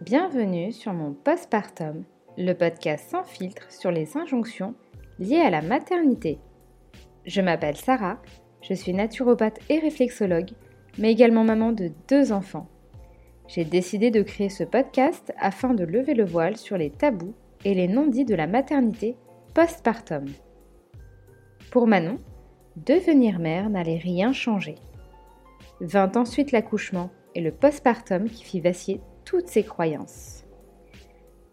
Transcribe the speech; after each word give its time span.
Bienvenue 0.00 0.70
sur 0.70 0.92
mon 0.92 1.12
postpartum, 1.12 2.04
le 2.36 2.52
podcast 2.52 3.10
sans 3.10 3.24
filtre 3.24 3.66
sur 3.68 3.90
les 3.90 4.16
injonctions 4.16 4.76
liées 5.18 5.40
à 5.40 5.50
la 5.50 5.60
maternité. 5.60 6.38
Je 7.26 7.40
m'appelle 7.40 7.76
Sarah, 7.76 8.22
je 8.62 8.74
suis 8.74 8.94
naturopathe 8.94 9.58
et 9.68 9.80
réflexologue, 9.80 10.50
mais 10.98 11.10
également 11.10 11.42
maman 11.42 11.72
de 11.72 11.90
deux 12.08 12.30
enfants. 12.30 12.68
J'ai 13.48 13.64
décidé 13.64 14.12
de 14.12 14.22
créer 14.22 14.50
ce 14.50 14.62
podcast 14.62 15.32
afin 15.36 15.74
de 15.74 15.82
lever 15.82 16.14
le 16.14 16.24
voile 16.24 16.56
sur 16.56 16.78
les 16.78 16.90
tabous 16.90 17.34
et 17.64 17.74
les 17.74 17.88
non-dits 17.88 18.24
de 18.24 18.36
la 18.36 18.46
maternité 18.46 19.16
postpartum. 19.52 20.26
Pour 21.72 21.88
Manon, 21.88 22.18
devenir 22.76 23.40
mère 23.40 23.68
n'allait 23.68 23.98
rien 23.98 24.32
changer. 24.32 24.76
Vint 25.80 26.12
ensuite 26.14 26.52
l'accouchement 26.52 27.10
et 27.34 27.40
le 27.40 27.50
postpartum 27.50 28.28
qui 28.28 28.44
fit 28.44 28.60
vaciller 28.60 29.00
toutes 29.28 29.48
ses 29.48 29.62
croyances. 29.62 30.46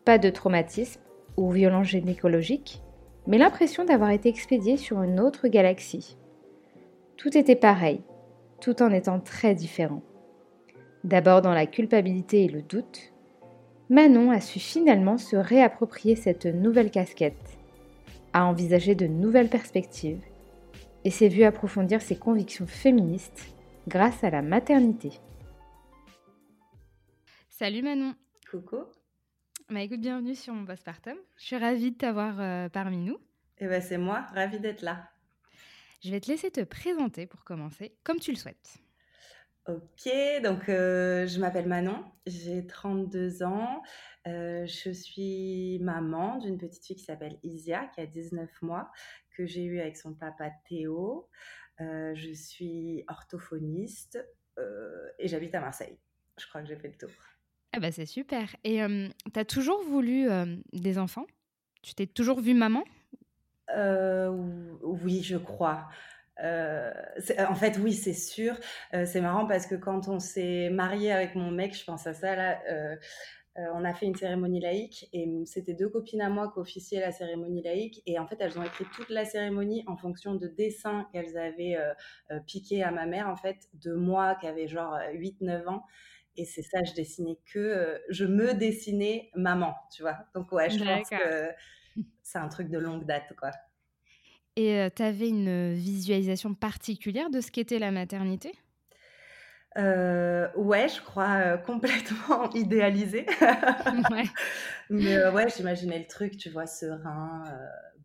Pas 0.06 0.18
de 0.18 0.30
traumatisme 0.30 1.02
ou 1.36 1.52
violence 1.52 1.88
gynécologique, 1.88 2.82
mais 3.28 3.38
l'impression 3.38 3.84
d'avoir 3.84 4.12
été 4.12 4.30
expédiée 4.30 4.78
sur 4.78 5.02
une 5.02 5.20
autre 5.20 5.50
galaxie. 5.50 6.16
Tout 7.18 7.38
était 7.38 7.58
pareil, 7.58 8.00
tout 8.62 8.82
en 8.82 8.92
étant 8.92 9.20
très 9.20 9.56
différent. 9.56 10.02
D'abord 11.04 11.42
dans 11.42 11.54
la 11.54 11.66
culpabilité 11.66 12.46
et 12.46 12.48
le 12.48 12.62
doute, 12.62 13.12
Manon 13.90 14.32
a 14.32 14.40
su 14.40 14.60
finalement 14.60 15.18
se 15.18 15.36
réapproprier 15.36 16.16
cette 16.16 16.46
nouvelle 16.46 16.92
casquette, 16.92 17.58
a 18.32 18.46
envisagé 18.46 18.96
de 18.96 19.06
nouvelles 19.06 19.50
perspectives 19.50 20.24
et 21.04 21.10
s'est 21.10 21.28
vue 21.28 21.44
approfondir 21.44 22.02
ses 22.02 22.16
convictions 22.16 22.68
féministes 22.68 23.54
grâce 23.90 24.24
à 24.24 24.30
la 24.30 24.42
maternité. 24.42 25.20
Salut 27.58 27.84
Manon. 27.84 28.16
Coucou. 28.52 28.84
Bah 29.70 29.80
écoute, 29.80 30.02
bienvenue 30.02 30.36
sur 30.36 30.54
mon 30.54 30.66
postpartum. 30.66 31.16
Je 31.38 31.46
suis 31.46 31.58
ravie 31.58 31.94
de 31.94 31.98
t'avoir 31.98 32.38
euh, 32.42 32.68
parmi 32.68 32.98
nous. 32.98 33.18
Eh 33.60 33.68
ben 33.68 33.82
c'est 33.82 33.98
moi, 33.98 34.26
ravie 34.34 34.60
d'être 34.60 34.82
là. 34.82 35.10
Je 36.04 36.12
vais 36.12 36.20
te 36.20 36.30
laisser 36.30 36.52
te 36.52 36.60
présenter 36.60 37.28
pour 37.28 37.46
commencer, 37.46 37.96
comme 38.04 38.20
tu 38.20 38.32
le 38.32 38.36
souhaites. 38.36 38.80
Ok, 39.70 40.12
donc 40.44 40.68
euh, 40.68 41.28
je 41.28 41.40
m'appelle 41.40 41.70
Manon, 41.70 42.04
j'ai 42.26 42.68
32 42.68 43.44
ans, 43.44 43.82
euh, 44.28 44.66
je 44.66 44.90
suis 44.90 45.80
maman 45.80 46.40
d'une 46.40 46.58
petite 46.58 46.86
fille 46.86 46.98
qui 46.98 47.06
s'appelle 47.06 47.40
Isia, 47.42 47.88
qui 47.96 48.02
a 48.02 48.06
19 48.06 48.50
mois, 48.64 48.92
que 49.32 49.46
j'ai 49.46 49.64
eue 49.64 49.80
avec 49.80 49.96
son 49.96 50.14
papa 50.14 50.52
Théo. 50.68 51.30
je 51.80 52.34
suis 52.34 53.06
orthophoniste 53.08 54.20
et 55.20 55.30
j'habite 55.30 55.56
à 55.56 55.62
Marseille. 55.62 55.98
Je 56.38 56.46
crois 56.48 56.62
que 56.62 56.68
j'ai 56.68 56.76
fait 56.76 56.90
le 56.90 56.98
tour. 56.98 57.12
Ah 57.76 57.80
bah 57.82 57.92
c'est 57.92 58.06
super. 58.06 58.56
Et 58.64 58.80
tu 59.34 59.40
as 59.40 59.46
toujours 59.46 59.84
voulu 59.84 60.28
des 60.72 60.98
enfants? 60.98 61.26
Tu 61.82 61.94
t'es 61.94 62.08
toujours 62.08 62.40
vue 62.40 62.54
maman? 62.54 62.84
Euh, 63.76 64.30
Oui, 64.82 65.22
je 65.24 65.36
crois. 65.38 65.90
Euh, 66.42 66.92
en 67.50 67.56
fait, 67.56 67.78
oui, 67.78 67.94
c'est 67.94 68.14
sûr. 68.14 68.56
Euh, 68.94 69.06
c'est 69.06 69.22
marrant 69.22 69.46
parce 69.46 69.68
que 69.68 69.76
quand 69.76 70.08
on 70.08 70.20
s'est 70.20 70.70
marié 70.70 71.12
avec 71.12 71.36
mon 71.36 71.52
mec, 71.52 71.78
je 71.78 71.84
pense 71.84 72.08
à 72.08 72.14
ça 72.14 72.36
là. 72.36 72.60
on 73.58 73.84
a 73.86 73.94
fait 73.94 74.06
une 74.06 74.16
cérémonie 74.16 74.62
laïque 74.62 75.10
et 75.14 75.28
c'était 75.46 75.74
deux 75.74 75.90
copines 75.90 76.22
à 76.22 76.30
moi 76.30 76.52
qui 76.54 76.60
officiaient 76.60 77.00
la 77.02 77.12
cérémonie 77.12 77.62
laïque 77.62 78.02
et 78.06 78.20
en 78.20 78.28
fait 78.28 78.36
elles 78.40 78.58
ont 78.60 78.64
écrit 78.64 78.86
toute 78.94 79.10
la 79.10 79.24
cérémonie 79.26 79.84
en 79.88 79.96
fonction 79.96 80.36
de 80.36 80.48
dessins 80.48 81.08
qu'elles 81.14 81.38
avaient 81.38 81.78
piqué 82.48 82.84
à 82.84 82.92
ma 82.92 83.06
mère 83.06 83.30
en 83.30 83.38
fait 83.38 83.70
de 83.76 83.94
moi 83.94 84.36
qui 84.36 84.48
avait 84.48 84.68
genre 84.68 84.98
8-9 85.14 85.68
ans 85.70 85.86
et 86.38 86.46
c'est 86.46 86.62
ça, 86.62 86.84
je 86.84 86.94
dessinais 86.94 87.38
que, 87.52 87.60
euh, 87.60 87.98
je 88.10 88.26
me 88.26 88.54
dessinais 88.54 89.30
maman, 89.36 89.76
tu 89.94 90.02
vois? 90.02 90.18
Donc 90.34 90.52
ouais, 90.52 90.70
je 90.70 90.84
pense 90.84 91.10
que 91.10 91.50
c'est 92.24 92.38
un 92.38 92.50
truc 92.50 92.70
de 92.70 92.78
longue 92.78 93.06
date, 93.06 93.34
quoi. 93.38 93.52
Et 94.56 94.80
euh, 94.80 94.90
tu 94.94 95.02
avais 95.04 95.30
une 95.30 95.74
visualisation 95.74 96.54
particulière 96.54 97.30
de 97.30 97.42
ce 97.42 97.52
qu'était 97.52 97.80
la 97.80 97.92
maternité? 97.92 98.54
Euh, 99.78 100.48
ouais, 100.56 100.88
je 100.88 101.02
crois 101.02 101.58
complètement 101.58 102.50
idéalisé. 102.54 103.26
ouais. 103.42 104.24
Mais 104.90 105.28
ouais, 105.30 105.48
j'imaginais 105.50 106.00
le 106.00 106.08
truc, 106.08 106.38
tu 106.38 106.50
vois, 106.50 106.68
serein, 106.68 107.44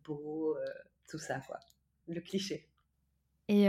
beau, 0.03 0.57
tout 1.09 1.19
ça, 1.19 1.39
quoi. 1.47 1.59
Le 2.07 2.19
cliché. 2.19 2.70
Et 3.51 3.67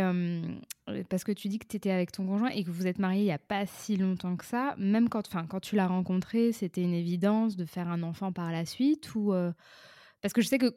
parce 1.09 1.25
que 1.25 1.33
tu 1.33 1.49
dis 1.49 1.59
que 1.59 1.67
tu 1.67 1.77
étais 1.77 1.91
avec 1.91 2.13
ton 2.13 2.27
conjoint 2.27 2.51
et 2.51 2.63
que 2.63 2.71
vous 2.71 2.87
êtes 2.87 2.99
mariés 2.99 3.23
il 3.23 3.25
n'y 3.25 3.33
a 3.33 3.39
pas 3.39 3.67
si 3.67 3.97
longtemps 3.97 4.37
que 4.37 4.45
ça, 4.45 4.75
même 4.79 5.09
quand, 5.09 5.29
quand 5.49 5.61
tu 5.61 5.75
l'as 5.77 5.89
rencontré, 5.89 6.53
c'était 6.53 6.83
une 6.83 6.95
évidence 6.95 7.57
de 7.57 7.65
faire 7.65 7.89
un 7.89 8.03
enfant 8.03 8.33
par 8.33 8.53
la 8.53 8.65
suite 8.65 9.15
ou 9.15 9.35
Parce 10.21 10.33
que 10.33 10.41
je 10.41 10.49
sais 10.49 10.59
que 10.59 10.73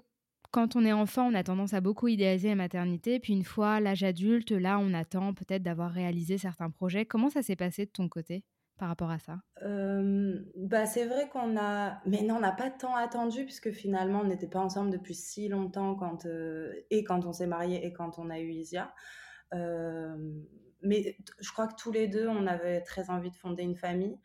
quand 0.52 0.76
on 0.78 0.86
est 0.86 0.94
enfant, 0.94 1.28
on 1.28 1.34
a 1.34 1.44
tendance 1.44 1.74
à 1.74 1.82
beaucoup 1.82 2.08
idéaliser 2.08 2.48
la 2.50 2.56
maternité, 2.56 3.20
puis 3.20 3.34
une 3.34 3.44
fois 3.44 3.82
l'âge 3.82 4.04
adulte, 4.04 4.52
là, 4.52 4.80
on 4.80 4.94
attend 4.94 5.34
peut-être 5.34 5.64
d'avoir 5.64 5.92
réalisé 5.92 6.38
certains 6.38 6.70
projets. 6.70 7.06
Comment 7.06 7.30
ça 7.30 7.44
s'est 7.44 7.58
passé 7.58 7.86
de 7.86 7.92
ton 7.92 8.08
côté? 8.08 8.44
Par 8.78 8.90
rapport 8.90 9.10
à 9.10 9.20
ça? 9.20 9.38
Bah, 10.56 10.86
C'est 10.86 11.06
vrai 11.06 11.30
qu'on 11.30 11.58
a... 11.58 12.00
Mais 12.06 12.22
non, 12.22 12.36
on 12.36 12.40
n'a 12.40 12.52
pas 12.52 12.70
tant 12.70 12.96
attendu, 12.96 13.46
puisque 13.46 13.72
finalement, 13.72 14.22
on 14.22 14.26
n'était 14.26 14.48
pas 14.48 14.60
ensemble 14.60 14.92
depuis 14.92 15.16
si 15.16 15.48
longtemps, 15.48 15.96
quand, 15.96 16.26
et 16.90 17.04
quand 17.04 17.26
on 17.26 17.34
s'est 17.34 17.48
mariés 17.48 17.86
et 17.86 17.94
quand 17.94 18.20
on 18.20 18.30
a 18.30 18.40
eu 18.40 18.50
Isia. 18.52 18.94
mais 19.52 21.18
je 21.40 21.52
crois 21.52 21.68
que 21.68 21.76
tous 21.76 21.92
les 21.92 22.08
deux, 22.08 22.28
on 22.28 22.48
avait 22.48 22.82
très 22.82 23.10
envie 23.10 23.32
de 23.32 23.36
fonder 23.38 23.64
une 23.64 23.78
famille. 23.78 24.20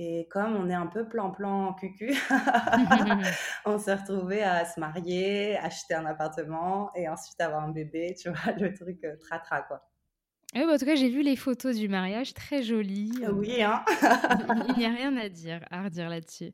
Et 0.00 0.28
comme 0.30 0.54
on 0.54 0.70
est 0.70 0.74
un 0.74 0.86
peu 0.86 1.08
plan-plan 1.08 1.74
cucu, 1.74 2.14
on 3.66 3.78
s'est 3.78 3.94
retrouvés 3.94 4.44
à 4.44 4.64
se 4.64 4.78
marier, 4.78 5.58
acheter 5.58 5.94
un 5.94 6.06
appartement 6.06 6.94
et 6.94 7.08
ensuite 7.08 7.40
avoir 7.40 7.64
un 7.64 7.72
bébé, 7.72 8.14
tu 8.16 8.30
vois, 8.30 8.52
le 8.60 8.72
truc 8.72 9.04
tra-tra, 9.18 9.62
quoi. 9.62 9.82
Oui, 10.54 10.62
bah, 10.64 10.74
en 10.74 10.78
tout 10.78 10.86
cas, 10.86 10.94
j'ai 10.94 11.10
vu 11.10 11.22
les 11.22 11.36
photos 11.36 11.76
du 11.76 11.88
mariage, 11.88 12.32
très 12.32 12.62
jolies. 12.62 13.12
Ah 13.24 13.32
oui, 13.32 13.62
hein 13.62 13.84
Il 14.68 14.78
n'y 14.78 14.86
a 14.86 14.90
rien 14.96 15.16
à 15.16 15.28
dire, 15.28 15.60
à 15.70 15.82
redire 15.82 16.08
là-dessus. 16.08 16.52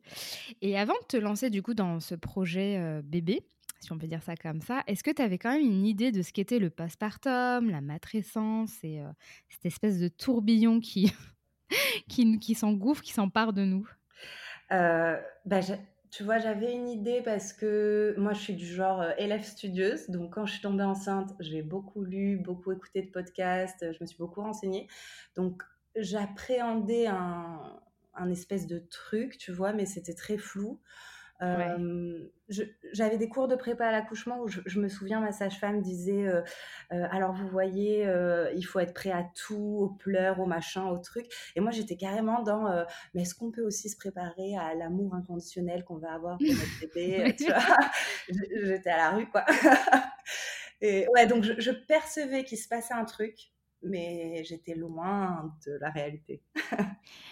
Et 0.62 0.78
avant 0.78 0.94
de 0.94 1.06
te 1.06 1.16
lancer 1.16 1.48
du 1.48 1.62
coup 1.62 1.74
dans 1.74 2.00
ce 2.00 2.14
projet 2.14 2.76
euh, 2.78 3.02
bébé, 3.04 3.46
si 3.80 3.92
on 3.92 3.98
peut 3.98 4.06
dire 4.06 4.22
ça 4.22 4.34
comme 4.34 4.60
ça, 4.60 4.82
est-ce 4.86 5.04
que 5.04 5.10
tu 5.10 5.22
avais 5.22 5.38
quand 5.38 5.52
même 5.52 5.64
une 5.64 5.86
idée 5.86 6.10
de 6.10 6.22
ce 6.22 6.32
qu'était 6.32 6.58
le 6.58 6.70
postpartum, 6.70 7.70
la 7.70 7.80
matrescence 7.80 8.72
et 8.82 9.00
euh, 9.00 9.08
cette 9.48 9.66
espèce 9.66 10.00
de 10.00 10.08
tourbillon 10.08 10.80
qui, 10.80 11.12
qui, 12.08 12.38
qui 12.40 12.54
s'engouffre, 12.54 13.02
qui 13.02 13.12
s'empare 13.12 13.52
de 13.52 13.64
nous? 13.64 13.88
Euh, 14.72 15.20
bah, 15.44 15.60
tu 16.14 16.22
vois, 16.22 16.38
j'avais 16.38 16.72
une 16.72 16.88
idée 16.88 17.22
parce 17.22 17.52
que 17.52 18.14
moi, 18.18 18.34
je 18.34 18.40
suis 18.40 18.54
du 18.54 18.66
genre 18.66 19.00
euh, 19.00 19.10
élève 19.18 19.42
studieuse. 19.42 20.08
Donc, 20.08 20.34
quand 20.34 20.46
je 20.46 20.52
suis 20.52 20.62
tombée 20.62 20.84
enceinte, 20.84 21.34
j'ai 21.40 21.60
beaucoup 21.60 22.04
lu, 22.04 22.36
beaucoup 22.36 22.70
écouté 22.70 23.02
de 23.02 23.10
podcasts, 23.10 23.84
je 23.92 23.98
me 24.00 24.06
suis 24.06 24.18
beaucoup 24.18 24.40
renseignée. 24.40 24.86
Donc, 25.34 25.64
j'appréhendais 25.96 27.08
un, 27.08 27.80
un 28.14 28.30
espèce 28.30 28.68
de 28.68 28.78
truc, 28.78 29.38
tu 29.38 29.50
vois, 29.50 29.72
mais 29.72 29.86
c'était 29.86 30.14
très 30.14 30.38
flou. 30.38 30.80
J'avais 31.40 33.18
des 33.18 33.28
cours 33.28 33.48
de 33.48 33.56
prépa 33.56 33.86
à 33.86 33.92
l'accouchement 33.92 34.40
où 34.40 34.48
je, 34.48 34.78
me 34.78 34.88
souviens, 34.88 35.20
ma 35.20 35.32
sage-femme 35.32 35.80
disait 35.82 36.26
Alors, 36.90 37.32
vous 37.32 37.48
voyez, 37.48 38.06
il 38.54 38.62
faut 38.62 38.78
être 38.80 38.94
prêt 38.94 39.10
à 39.10 39.26
tout, 39.34 39.78
aux 39.80 39.88
pleurs, 39.88 40.40
aux 40.40 40.46
machins, 40.46 40.82
aux 40.82 40.98
trucs. 40.98 41.26
Et 41.56 41.60
moi, 41.60 41.70
j'étais 41.70 41.96
carrément 41.96 42.42
dans 42.42 42.84
Mais 43.14 43.22
est-ce 43.22 43.34
qu'on 43.34 43.50
peut 43.50 43.64
aussi 43.64 43.88
se 43.88 43.96
préparer 43.96 44.56
à 44.56 44.74
l'amour 44.74 45.14
inconditionnel 45.14 45.84
qu'on 45.84 45.98
va 45.98 46.12
avoir 46.12 46.38
pour 46.38 46.46
notre 46.46 46.80
bébé 46.94 47.34
J'étais 48.28 48.90
à 48.90 48.96
la 48.96 49.10
rue, 49.10 49.28
quoi. 49.28 49.44
Et 50.80 51.06
ouais, 51.14 51.26
donc 51.26 51.44
je 51.44 51.70
percevais 51.70 52.44
qu'il 52.44 52.58
se 52.58 52.68
passait 52.68 52.94
un 52.94 53.04
truc 53.04 53.53
mais 53.84 54.42
j'étais 54.44 54.74
loin 54.74 55.54
de 55.66 55.72
la 55.80 55.90
réalité. 55.90 56.42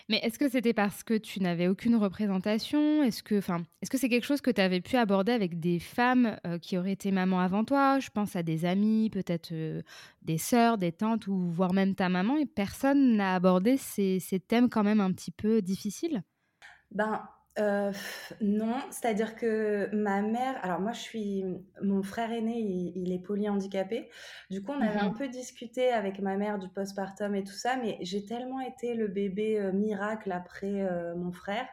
mais 0.08 0.18
est-ce 0.18 0.38
que 0.38 0.48
c'était 0.48 0.74
parce 0.74 1.02
que 1.02 1.14
tu 1.14 1.40
n'avais 1.40 1.68
aucune 1.68 1.96
représentation? 1.96 3.02
Est-ce 3.02 3.22
que, 3.22 3.38
enfin, 3.38 3.62
est-ce 3.80 3.90
que 3.90 3.98
c'est 3.98 4.08
quelque 4.08 4.26
chose 4.26 4.40
que 4.40 4.50
tu 4.50 4.60
avais 4.60 4.80
pu 4.80 4.96
aborder 4.96 5.32
avec 5.32 5.60
des 5.60 5.78
femmes 5.78 6.36
euh, 6.46 6.58
qui 6.58 6.76
auraient 6.78 6.92
été 6.92 7.10
maman 7.10 7.40
avant 7.40 7.64
toi? 7.64 7.98
Je 7.98 8.10
pense 8.10 8.36
à 8.36 8.42
des 8.42 8.64
amis, 8.64 9.10
peut-être 9.10 9.52
euh, 9.52 9.82
des 10.22 10.38
sœurs, 10.38 10.78
des 10.78 10.92
tantes, 10.92 11.26
ou 11.26 11.50
voire 11.50 11.72
même 11.72 11.94
ta 11.94 12.08
maman, 12.08 12.36
et 12.36 12.46
personne 12.46 13.16
n'a 13.16 13.34
abordé 13.34 13.76
ces, 13.76 14.20
ces 14.20 14.40
thèmes 14.40 14.68
quand 14.68 14.84
même 14.84 15.00
un 15.00 15.12
petit 15.12 15.30
peu 15.30 15.62
difficiles? 15.62 16.22
Ben, 16.90 17.22
euh, 17.58 17.92
non, 18.40 18.76
c'est-à-dire 18.90 19.36
que 19.36 19.94
ma 19.94 20.22
mère, 20.22 20.58
alors 20.62 20.80
moi 20.80 20.92
je 20.92 21.00
suis, 21.00 21.44
mon 21.82 22.02
frère 22.02 22.32
aîné, 22.32 22.58
il, 22.58 23.12
est 23.12 23.18
polyhandicapé. 23.18 24.08
Du 24.50 24.62
coup, 24.62 24.72
on 24.72 24.80
avait 24.80 25.00
un 25.00 25.10
mmh 25.10 25.18
peu 25.18 25.28
discuté 25.28 25.90
avec 25.90 26.20
ma 26.20 26.36
mère 26.36 26.58
du 26.58 26.68
postpartum 26.68 27.34
et 27.34 27.44
tout 27.44 27.52
ça, 27.52 27.76
mais 27.76 27.98
j'ai 28.00 28.24
tellement 28.24 28.60
été 28.60 28.94
le 28.94 29.08
bébé 29.08 29.60
euh, 29.60 29.72
miracle 29.72 30.32
après 30.32 30.82
euh, 30.82 31.14
mon 31.14 31.30
frère 31.30 31.66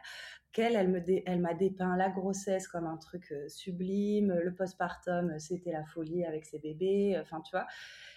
qu'elle, 0.52 0.74
elle 0.74 0.88
me 0.88 1.00
elle 1.26 1.40
m'a 1.40 1.54
dépeint 1.54 1.96
la 1.96 2.10
grossesse 2.10 2.66
comme 2.66 2.84
un 2.84 2.96
truc 2.96 3.32
sublime, 3.46 4.34
le 4.34 4.52
postpartum, 4.52 5.38
c'était 5.38 5.70
la 5.70 5.84
folie 5.84 6.24
avec 6.24 6.44
ses 6.44 6.58
bébés, 6.58 7.16
enfin 7.20 7.40
tu 7.40 7.52
vois. 7.52 7.66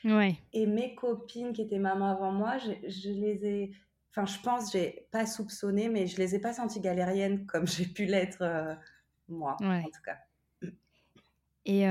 Ouais. 0.04 0.36
Et 0.51 0.66
mes 0.66 0.95
copines 0.95 1.54
qui 1.54 1.62
étaient 1.62 1.77
mamans 1.77 2.09
avant 2.09 2.31
moi, 2.31 2.57
je, 2.57 2.71
je 2.89 3.09
les 3.12 3.45
ai 3.45 3.71
enfin, 4.15 4.25
je 4.25 4.39
pense, 4.42 4.71
j'ai 4.71 5.07
pas 5.12 5.25
soupçonné, 5.25 5.89
mais 5.89 6.07
je 6.07 6.18
les 6.18 6.36
ai 6.36 6.39
pas 6.39 6.54
senties 6.54 6.80
galériennes 6.80 7.45
comme 7.48 7.68
j'ai 7.68 7.86
pu 7.86 8.06
l'être 8.06 8.77
moi, 9.27 9.57
en 9.60 9.83
tout 9.83 10.01
cas. 10.06 10.18
Et 11.65 11.86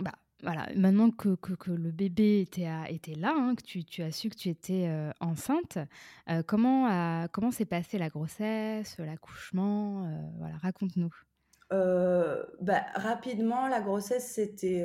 bah, 0.00 0.12
voilà, 0.42 0.66
maintenant 0.74 1.10
que, 1.10 1.36
que, 1.36 1.70
le 1.70 1.92
bébé 1.92 2.40
était, 2.40 2.68
était 2.88 3.14
là, 3.14 3.32
hein, 3.34 3.54
que 3.54 3.62
tu, 3.62 3.84
tu, 3.84 4.02
as 4.02 4.10
su 4.10 4.28
que 4.28 4.36
tu 4.36 4.48
étais 4.48 4.90
enceinte, 5.20 5.78
comment, 6.46 7.26
comment 7.32 7.50
s'est 7.50 7.64
passée 7.64 7.98
la 7.98 8.08
grossesse, 8.08 8.98
l'accouchement 8.98 10.08
Voilà, 10.38 10.56
raconte-nous. 10.56 11.14
bah, 11.70 12.82
rapidement, 12.94 13.68
la 13.68 13.80
grossesse 13.80 14.32
c'était 14.34 14.84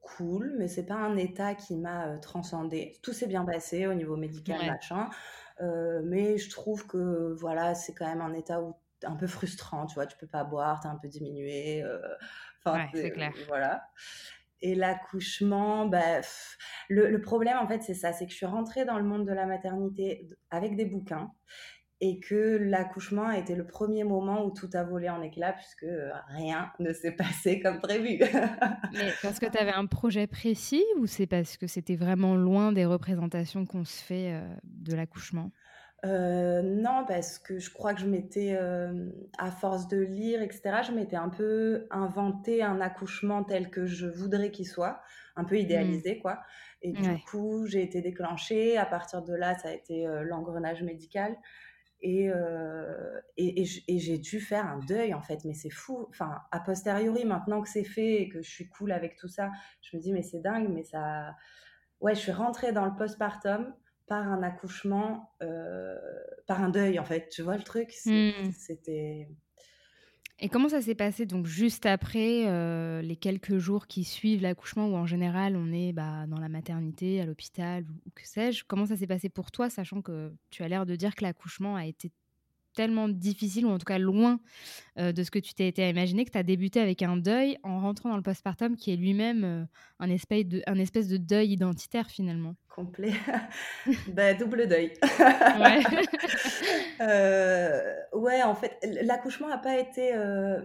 cool, 0.00 0.54
mais 0.58 0.68
c'est 0.68 0.86
pas 0.86 0.96
un 0.96 1.16
état 1.16 1.54
qui 1.54 1.76
m'a 1.76 2.16
transcendée. 2.18 2.96
Tout 3.02 3.12
s'est 3.12 3.28
bien 3.28 3.44
passé 3.44 3.86
au 3.86 3.94
niveau 3.94 4.16
médical, 4.16 4.66
machin. 4.66 5.10
Mais 5.60 6.38
je 6.38 6.50
trouve 6.50 6.86
que 6.86 7.34
voilà, 7.38 7.74
c'est 7.74 7.94
quand 7.94 8.06
même 8.06 8.20
un 8.20 8.34
état 8.34 8.60
où 8.62 8.74
un 9.04 9.14
peu 9.14 9.26
frustrant, 9.26 9.86
tu 9.86 9.94
vois, 9.94 10.06
tu 10.06 10.16
peux 10.18 10.26
pas 10.26 10.44
boire, 10.44 10.80
tu 10.80 10.88
es 10.88 10.90
un 10.90 10.96
peu 10.96 11.08
diminué. 11.08 11.84
Enfin, 12.64 12.86
c'est 12.94 13.10
clair. 13.10 13.32
Voilà. 13.46 13.82
Et 14.60 14.74
l'accouchement, 14.74 15.86
bah, 15.86 16.20
le, 16.88 17.08
le, 17.08 17.20
problème, 17.20 17.56
en 17.58 17.68
fait, 17.68 17.82
c'est 17.82 17.94
ça, 17.94 18.12
c'est 18.12 18.26
que 18.26 18.32
je 18.32 18.36
suis 18.36 18.46
rentrée 18.46 18.84
dans 18.84 18.98
le 18.98 19.04
monde 19.04 19.24
de 19.24 19.32
la 19.32 19.46
maternité 19.46 20.28
avec 20.50 20.74
des 20.76 20.84
bouquins 20.84 21.32
et 22.00 22.20
que 22.20 22.58
l'accouchement 22.60 23.26
a 23.26 23.38
été 23.38 23.54
le 23.56 23.66
premier 23.66 24.04
moment 24.04 24.44
où 24.44 24.50
tout 24.50 24.70
a 24.74 24.84
volé 24.84 25.10
en 25.10 25.20
éclats 25.20 25.52
puisque 25.52 25.86
rien 26.28 26.70
ne 26.78 26.92
s'est 26.92 27.12
passé 27.12 27.60
comme 27.60 27.80
prévu. 27.80 28.18
Mais 28.92 29.12
parce 29.22 29.38
que 29.38 29.46
tu 29.46 29.58
avais 29.58 29.72
un 29.72 29.86
projet 29.86 30.26
précis 30.26 30.84
ou 30.98 31.06
c'est 31.06 31.26
parce 31.26 31.56
que 31.56 31.66
c'était 31.66 31.96
vraiment 31.96 32.36
loin 32.36 32.72
des 32.72 32.84
représentations 32.84 33.66
qu'on 33.66 33.84
se 33.84 34.02
fait 34.02 34.40
de 34.64 34.94
l'accouchement? 34.94 35.50
Euh, 36.04 36.62
non, 36.62 37.04
parce 37.06 37.38
que 37.40 37.58
je 37.58 37.72
crois 37.72 37.92
que 37.92 38.00
je 38.00 38.06
m'étais, 38.06 38.56
euh, 38.56 39.10
à 39.36 39.50
force 39.50 39.88
de 39.88 39.98
lire, 39.98 40.42
etc., 40.42 40.82
je 40.86 40.92
m'étais 40.92 41.16
un 41.16 41.28
peu 41.28 41.86
inventé 41.90 42.62
un 42.62 42.80
accouchement 42.80 43.42
tel 43.42 43.68
que 43.68 43.84
je 43.84 44.06
voudrais 44.06 44.52
qu'il 44.52 44.66
soit, 44.66 45.00
un 45.34 45.44
peu 45.44 45.56
mmh. 45.56 45.58
idéalisé, 45.58 46.18
quoi. 46.20 46.40
Et 46.82 46.92
du 46.92 47.20
coup, 47.28 47.66
j'ai 47.66 47.82
été 47.82 48.00
déclenchée. 48.00 48.76
À 48.76 48.86
partir 48.86 49.22
de 49.22 49.34
là, 49.34 49.58
ça 49.58 49.70
a 49.70 49.72
été 49.72 50.06
euh, 50.06 50.22
l'engrenage 50.22 50.84
médical. 50.84 51.36
Et, 52.00 52.30
et, 53.36 53.64
et 53.88 53.98
j'ai 53.98 54.18
dû 54.18 54.40
faire 54.40 54.66
un 54.66 54.78
deuil, 54.78 55.14
en 55.14 55.22
fait. 55.22 55.44
Mais 55.44 55.54
c'est 55.54 55.70
fou. 55.70 56.06
Enfin, 56.10 56.36
a 56.52 56.60
posteriori, 56.60 57.24
maintenant 57.24 57.60
que 57.62 57.68
c'est 57.68 57.84
fait 57.84 58.22
et 58.22 58.28
que 58.28 58.42
je 58.42 58.48
suis 58.50 58.68
cool 58.68 58.92
avec 58.92 59.16
tout 59.16 59.28
ça, 59.28 59.50
je 59.82 59.96
me 59.96 60.02
dis, 60.02 60.12
mais 60.12 60.22
c'est 60.22 60.40
dingue, 60.40 60.68
mais 60.70 60.84
ça. 60.84 61.34
Ouais, 62.00 62.14
je 62.14 62.20
suis 62.20 62.32
rentrée 62.32 62.72
dans 62.72 62.86
le 62.86 62.94
postpartum 62.94 63.74
par 64.06 64.26
un 64.28 64.42
accouchement, 64.42 65.34
euh, 65.42 65.96
par 66.46 66.62
un 66.62 66.68
deuil 66.70 66.98
en 66.98 67.04
fait. 67.04 67.28
Tu 67.28 67.42
vois 67.42 67.56
le 67.56 67.64
truc? 67.64 67.92
Hmm. 68.06 68.50
C'était. 68.56 69.28
Et 70.40 70.48
comment 70.48 70.68
ça 70.68 70.80
s'est 70.80 70.94
passé 70.94 71.26
donc 71.26 71.46
juste 71.46 71.84
après 71.84 72.46
euh, 72.46 73.02
les 73.02 73.16
quelques 73.16 73.58
jours 73.58 73.88
qui 73.88 74.04
suivent 74.04 74.40
l'accouchement 74.40 74.86
où 74.86 74.94
en 74.94 75.06
général 75.06 75.56
on 75.56 75.72
est 75.72 75.92
bah, 75.92 76.26
dans 76.28 76.38
la 76.38 76.48
maternité, 76.48 77.20
à 77.20 77.26
l'hôpital 77.26 77.84
ou, 77.90 78.10
que 78.14 78.22
sais-je? 78.24 78.62
Comment 78.64 78.86
ça 78.86 78.96
s'est 78.96 79.08
passé 79.08 79.28
pour 79.28 79.50
toi, 79.50 79.68
sachant 79.68 80.00
que 80.00 80.32
tu 80.50 80.62
as 80.62 80.68
l'air 80.68 80.86
de 80.86 80.94
dire 80.94 81.16
que 81.16 81.24
l'accouchement 81.24 81.74
a 81.74 81.86
été 81.86 82.12
tellement 82.74 83.08
difficile, 83.08 83.66
ou 83.66 83.70
en 83.70 83.78
tout 83.78 83.84
cas 83.84 83.98
loin 83.98 84.38
euh, 85.00 85.10
de 85.10 85.24
ce 85.24 85.32
que 85.32 85.40
tu 85.40 85.54
t'es 85.54 85.66
été 85.66 85.88
imaginé, 85.88 86.24
que 86.24 86.30
tu 86.30 86.38
as 86.38 86.44
débuté 86.44 86.78
avec 86.78 87.02
un 87.02 87.16
deuil 87.16 87.58
en 87.64 87.80
rentrant 87.80 88.10
dans 88.10 88.16
le 88.16 88.22
postpartum 88.22 88.76
qui 88.76 88.92
est 88.92 88.96
lui-même 88.96 89.42
euh, 89.42 89.64
un, 89.98 90.08
espèce 90.08 90.46
de, 90.46 90.62
un 90.68 90.78
espèce 90.78 91.08
de 91.08 91.16
deuil 91.16 91.50
identitaire 91.50 92.08
finalement? 92.08 92.54
Complet. 92.78 93.12
bah, 94.12 94.34
double 94.34 94.68
deuil. 94.68 94.92
ouais. 95.02 95.82
Euh, 97.00 97.94
ouais, 98.12 98.42
en 98.42 98.56
fait, 98.56 98.76
l'accouchement 99.02 99.46
n'a 99.46 99.58
pas 99.58 99.78
été 99.78 100.12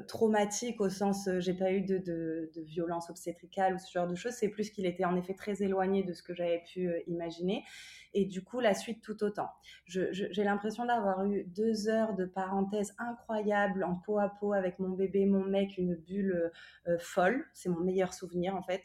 traumatique 0.07 0.81
au 0.81 0.89
sens, 0.89 1.29
j'ai 1.37 1.53
pas 1.53 1.71
eu 1.71 1.81
de, 1.81 1.99
de, 1.99 2.49
de, 2.55 2.61
violence 2.63 3.11
obstétricale 3.11 3.75
ou 3.75 3.77
ce 3.77 3.91
genre 3.91 4.07
de 4.07 4.15
choses. 4.15 4.33
C'est 4.33 4.49
plus 4.49 4.71
qu'il 4.71 4.87
était 4.87 5.05
en 5.05 5.15
effet 5.15 5.35
très 5.35 5.61
éloigné 5.61 6.01
de 6.01 6.11
ce 6.11 6.23
que 6.23 6.33
j'avais 6.33 6.63
pu 6.73 6.91
imaginer 7.05 7.63
et 8.13 8.25
du 8.25 8.43
coup 8.43 8.59
la 8.59 8.73
suite 8.73 9.01
tout 9.01 9.23
autant. 9.23 9.49
J'ai 9.85 10.43
l'impression 10.43 10.85
d'avoir 10.85 11.25
eu 11.25 11.43
deux 11.43 11.89
heures 11.89 12.13
de 12.15 12.25
parenthèse 12.25 12.95
incroyable 12.97 13.83
en 13.83 13.95
peau 13.95 14.19
à 14.19 14.29
peau 14.29 14.53
avec 14.53 14.79
mon 14.79 14.89
bébé, 14.89 15.25
mon 15.25 15.43
mec, 15.43 15.77
une 15.77 15.95
bulle 15.95 16.51
euh, 16.87 16.97
folle. 16.99 17.45
C'est 17.53 17.69
mon 17.69 17.79
meilleur 17.79 18.13
souvenir 18.13 18.55
en 18.55 18.63
fait. 18.63 18.83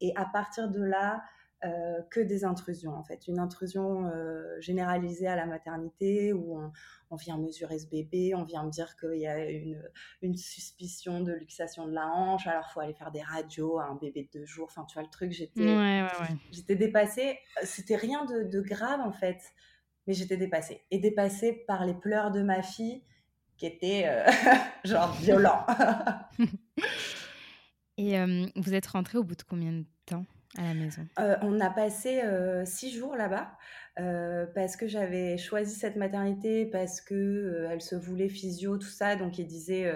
Et 0.00 0.12
à 0.16 0.26
partir 0.26 0.68
de 0.68 0.82
là, 0.82 1.22
euh, 1.64 2.02
que 2.10 2.20
des 2.20 2.44
intrusions 2.44 2.92
en 2.94 3.02
fait. 3.02 3.28
Une 3.28 3.38
intrusion 3.38 4.06
euh, 4.08 4.60
généralisée 4.60 5.26
à 5.26 5.36
la 5.36 5.46
maternité 5.46 6.34
où 6.34 6.60
on, 7.10 7.16
vient 7.16 7.38
mesurer 7.38 7.78
ce 7.78 7.86
bébé, 7.86 8.34
on 8.34 8.44
vient 8.44 8.62
me 8.62 8.70
dire 8.70 8.94
qu'il 8.96 9.18
y 9.18 9.26
a 9.26 9.48
une, 9.48 9.82
une, 10.20 10.36
suspicion 10.36 11.22
de 11.22 11.32
luxation 11.32 11.86
de 11.86 11.94
la 11.94 12.08
hanche, 12.08 12.46
alors 12.46 12.66
il 12.68 12.72
faut 12.74 12.80
aller 12.80 12.92
faire 12.92 13.10
des 13.10 13.22
radios 13.22 13.78
à 13.78 13.86
un 13.86 13.94
bébé 13.94 14.28
de 14.30 14.40
deux 14.40 14.44
jours. 14.44 14.68
Enfin, 14.70 14.84
tu 14.84 14.94
vois 14.94 15.02
le 15.02 15.08
truc, 15.08 15.32
j'étais 15.32 16.06
j'étais 16.52 16.76
dépassée. 16.76 17.38
C'était 17.62 17.96
rien 17.96 18.26
de, 18.26 18.42
de, 18.42 18.60
grave 18.60 19.00
en 19.00 19.12
fait, 19.12 19.40
mais 20.06 20.12
j'étais 20.12 20.36
dépassée. 20.36 20.84
Et 20.90 20.98
dépassée 20.98 21.64
par 21.66 21.86
les 21.86 21.94
pleurs 21.94 22.32
de 22.32 22.42
ma 22.42 22.60
fille 22.60 23.02
qui 23.56 23.64
étaient 23.64 24.04
euh, 24.06 24.26
genre 24.84 25.14
violents. 25.14 25.64
Et 27.96 28.14
vous 28.56 28.74
êtes 28.74 28.88
rentrée 28.88 29.16
au 29.16 29.24
bout 29.24 29.36
de 29.36 29.42
combien 29.42 29.72
de 29.72 29.86
temps? 30.04 30.26
À 30.58 30.62
la 30.62 30.74
maison 30.74 31.06
euh, 31.18 31.36
On 31.42 31.60
a 31.60 31.70
passé 31.70 32.20
euh, 32.22 32.64
six 32.64 32.96
jours 32.96 33.16
là-bas 33.16 33.50
euh, 33.98 34.46
parce 34.54 34.76
que 34.76 34.86
j'avais 34.86 35.38
choisi 35.38 35.74
cette 35.74 35.96
maternité 35.96 36.66
parce 36.66 37.00
que 37.00 37.68
elle 37.70 37.80
se 37.80 37.94
voulait 37.94 38.28
physio 38.28 38.76
tout 38.76 38.88
ça 38.88 39.16
donc 39.16 39.38
il 39.38 39.46
disait 39.46 39.90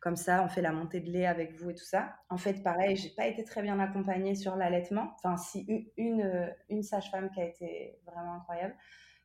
comme 0.00 0.16
ça 0.16 0.42
on 0.44 0.48
fait 0.48 0.62
la 0.62 0.72
montée 0.72 1.00
de 1.00 1.10
lait 1.10 1.26
avec 1.26 1.52
vous 1.52 1.70
et 1.70 1.74
tout 1.74 1.84
ça. 1.84 2.16
En 2.30 2.36
fait 2.36 2.62
pareil 2.62 2.96
j'ai 2.96 3.10
pas 3.10 3.26
été 3.26 3.44
très 3.44 3.62
bien 3.62 3.78
accompagnée 3.78 4.34
sur 4.34 4.56
l'allaitement. 4.56 5.14
Enfin 5.16 5.36
si 5.36 5.92
une, 5.96 6.52
une, 6.68 6.82
sage-femme 6.82 7.30
qui 7.30 7.40
a 7.40 7.44
été 7.44 7.98
vraiment 8.06 8.34
incroyable. 8.34 8.74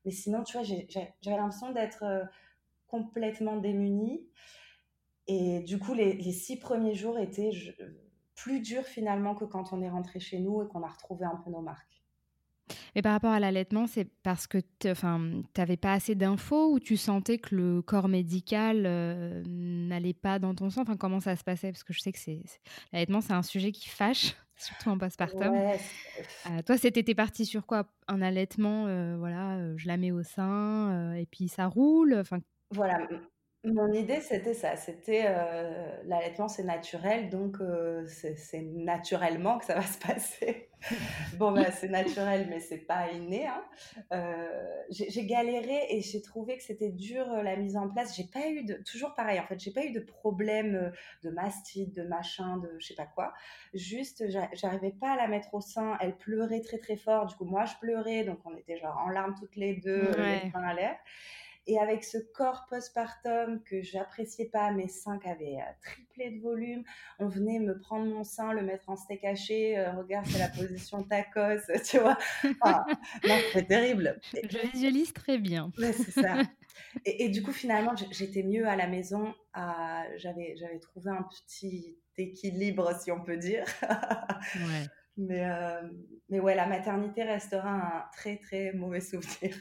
Mais 0.06 0.12
sinon 0.12 0.44
tu 0.44 0.58
vois 0.58 0.64
j'avais 0.64 1.38
l'impression 1.38 1.72
d'être 1.72 2.04
complètement 2.88 3.58
démunie. 3.58 4.28
Et 5.32 5.60
du 5.60 5.78
coup, 5.78 5.94
les 5.94 6.32
six 6.32 6.58
premiers 6.58 6.96
jours 6.96 7.20
étaient, 7.20 7.52
plus 8.42 8.62
dur 8.62 8.84
finalement 8.84 9.36
que 9.36 9.46
quand 9.46 9.74
on 9.74 9.82
est 9.82 9.90
rentré 9.90 10.20
chez 10.20 10.40
nous 10.40 10.64
et 10.64 10.68
qu'on 10.68 10.84
a 10.84 10.88
retrouvé 10.88 11.26
un 11.26 11.36
peu 11.44 11.52
nos 11.52 11.62
marques. 11.62 12.02
Mais 12.96 13.02
par 13.02 13.14
rapport 13.14 13.32
à 13.32 13.40
l'allaitement, 13.40 13.88
c'est 13.88 14.08
parce 14.24 14.48
que 14.48 14.60
tu 14.80 14.88
n'avais 15.58 15.78
pas 15.78 15.94
assez 15.94 16.16
d'infos 16.16 16.72
ou 16.72 16.80
tu 16.80 16.98
sentais 16.98 17.38
que 17.40 17.56
le 17.56 17.82
corps 17.82 18.08
médical 18.08 18.84
euh, 18.86 19.44
n'allait 19.48 20.14
pas 20.14 20.40
dans 20.40 20.54
ton 20.54 20.70
sens? 20.70 20.84
Enfin, 20.84 20.98
Comment 20.98 21.20
ça 21.20 21.36
se 21.36 21.44
passait? 21.44 21.72
Parce 21.72 21.84
que 21.84 21.94
je 21.94 22.00
sais 22.00 22.12
que 22.12 22.20
c'est 22.20 22.44
l'allaitement, 22.94 23.22
c'est 23.22 23.34
un 23.34 23.44
sujet 23.44 23.72
qui 23.72 23.90
fâche, 23.90 24.36
surtout 24.56 24.90
en 24.90 24.98
postpartum. 24.98 25.52
Ouais. 25.52 25.80
Euh, 26.52 26.62
toi, 26.62 26.78
c'était 26.78 27.16
parti 27.16 27.46
sur 27.46 27.66
quoi? 27.66 27.86
Un 28.08 28.22
allaitement, 28.22 28.86
euh, 28.88 29.16
voilà, 29.18 29.76
je 29.76 29.88
la 29.88 29.98
mets 29.98 30.12
au 30.12 30.24
sein 30.24 31.14
et 31.16 31.26
puis 31.26 31.48
ça 31.48 31.68
roule 31.68 32.16
enfin... 32.20 32.40
Voilà, 32.72 33.00
mon 33.66 33.92
idée, 33.92 34.22
c'était 34.22 34.54
ça. 34.54 34.78
C'était 34.78 35.26
euh, 35.26 36.02
l'allaitement, 36.06 36.48
c'est 36.48 36.64
naturel, 36.64 37.30
donc 37.30 37.58
euh, 37.60 38.06
c'est 38.08 38.62
naturellement 38.62 39.58
que 39.58 39.66
ça 39.66 39.76
va 39.76 39.82
se 39.86 40.00
passer. 40.00 40.70
bon, 41.36 41.52
ben, 41.52 41.70
c'est 41.74 41.90
naturel, 41.90 42.48
mais 42.50 42.62
c'est 42.62 42.78
pas 42.78 43.12
inné. 43.12 43.48
Hein. 43.48 43.64
Euh, 44.14 44.82
j'ai 44.90 45.26
galéré 45.26 45.88
et 45.90 46.00
j'ai 46.00 46.22
trouvé 46.22 46.58
que 46.58 46.64
c'était 46.64 46.90
dur 46.90 47.26
la 47.28 47.58
mise 47.58 47.76
en 47.76 47.90
place. 47.90 48.16
J'ai 48.16 48.24
pas 48.24 48.48
eu 48.48 48.64
de, 48.64 48.76
toujours 48.76 49.14
pareil 49.14 49.42
en 49.42 49.46
fait, 49.46 49.60
j'ai 49.60 49.72
pas 49.72 49.84
eu 49.84 49.92
de 49.92 50.00
problème 50.00 50.94
de 51.24 51.30
mastite, 51.30 51.94
de 51.94 52.04
machin, 52.04 52.58
de 52.60 52.74
je 52.80 52.88
sais 52.88 52.96
pas 52.96 53.08
quoi. 53.08 53.34
Juste, 53.74 54.24
j'arrivais 54.54 54.92
pas 54.92 55.12
à 55.12 55.16
la 55.18 55.28
mettre 55.28 55.54
au 55.54 55.60
sein. 55.60 55.98
Elle 56.00 56.16
pleurait 56.16 56.62
très 56.62 56.78
très 56.78 56.96
fort. 56.96 57.26
Du 57.26 57.36
coup, 57.36 57.44
moi, 57.46 57.66
je 57.66 57.74
pleurais, 57.82 58.24
donc 58.24 58.40
on 58.46 58.56
était 58.56 58.78
genre 58.78 58.98
en 59.06 59.10
larmes 59.10 59.36
toutes 59.38 59.58
les 59.58 59.76
deux, 59.76 60.12
les 60.12 60.50
mains 60.54 60.64
à 60.64 60.74
l'air. 60.74 60.96
Et 61.70 61.78
avec 61.78 62.04
ce 62.04 62.18
corps 62.18 62.66
postpartum 62.68 63.62
que 63.64 63.84
j'appréciais 63.84 64.50
pas, 64.50 64.72
mes 64.72 64.88
seins 64.88 65.20
qui 65.20 65.30
avaient 65.30 65.58
euh, 65.58 65.72
triplé 65.84 66.32
de 66.32 66.42
volume, 66.42 66.84
on 67.20 67.28
venait 67.28 67.60
me 67.60 67.80
prendre 67.80 68.06
mon 68.06 68.24
sein, 68.24 68.54
le 68.54 68.64
mettre 68.64 68.90
en 68.90 68.96
steak 68.96 69.24
haché, 69.24 69.78
euh, 69.78 69.92
regarde, 69.92 70.26
c'est 70.26 70.40
la 70.40 70.50
position 70.50 71.04
tacos, 71.04 71.62
tu 71.88 72.00
vois. 72.00 72.18
non, 72.44 73.38
c'est 73.54 73.68
terrible. 73.68 74.20
Je 74.34 74.58
visualise 74.72 75.14
très 75.14 75.38
bien. 75.38 75.72
Ouais, 75.78 75.94
c'est 75.94 76.10
ça. 76.10 76.38
Et, 77.06 77.30
du 77.30 77.44
coup, 77.44 77.52
finalement, 77.52 77.94
j'étais 77.96 78.42
mieux 78.42 78.68
à 78.68 78.76
la 78.76 78.88
maison. 78.88 79.36
J'avais, 80.16 80.56
j'avais 80.58 80.80
trouvé 80.80 81.12
un 81.12 81.24
petit 81.24 82.00
équilibre, 82.18 83.00
si 83.00 83.12
on 83.12 83.22
peut 83.22 83.38
dire. 83.38 83.66
ouais. 83.84 84.88
Mais, 85.20 85.44
euh, 85.44 85.82
mais 86.30 86.40
ouais, 86.40 86.56
la 86.56 86.66
maternité 86.66 87.24
restera 87.24 87.70
un 87.70 88.06
très, 88.14 88.38
très 88.38 88.72
mauvais 88.72 89.02
souvenir. 89.02 89.54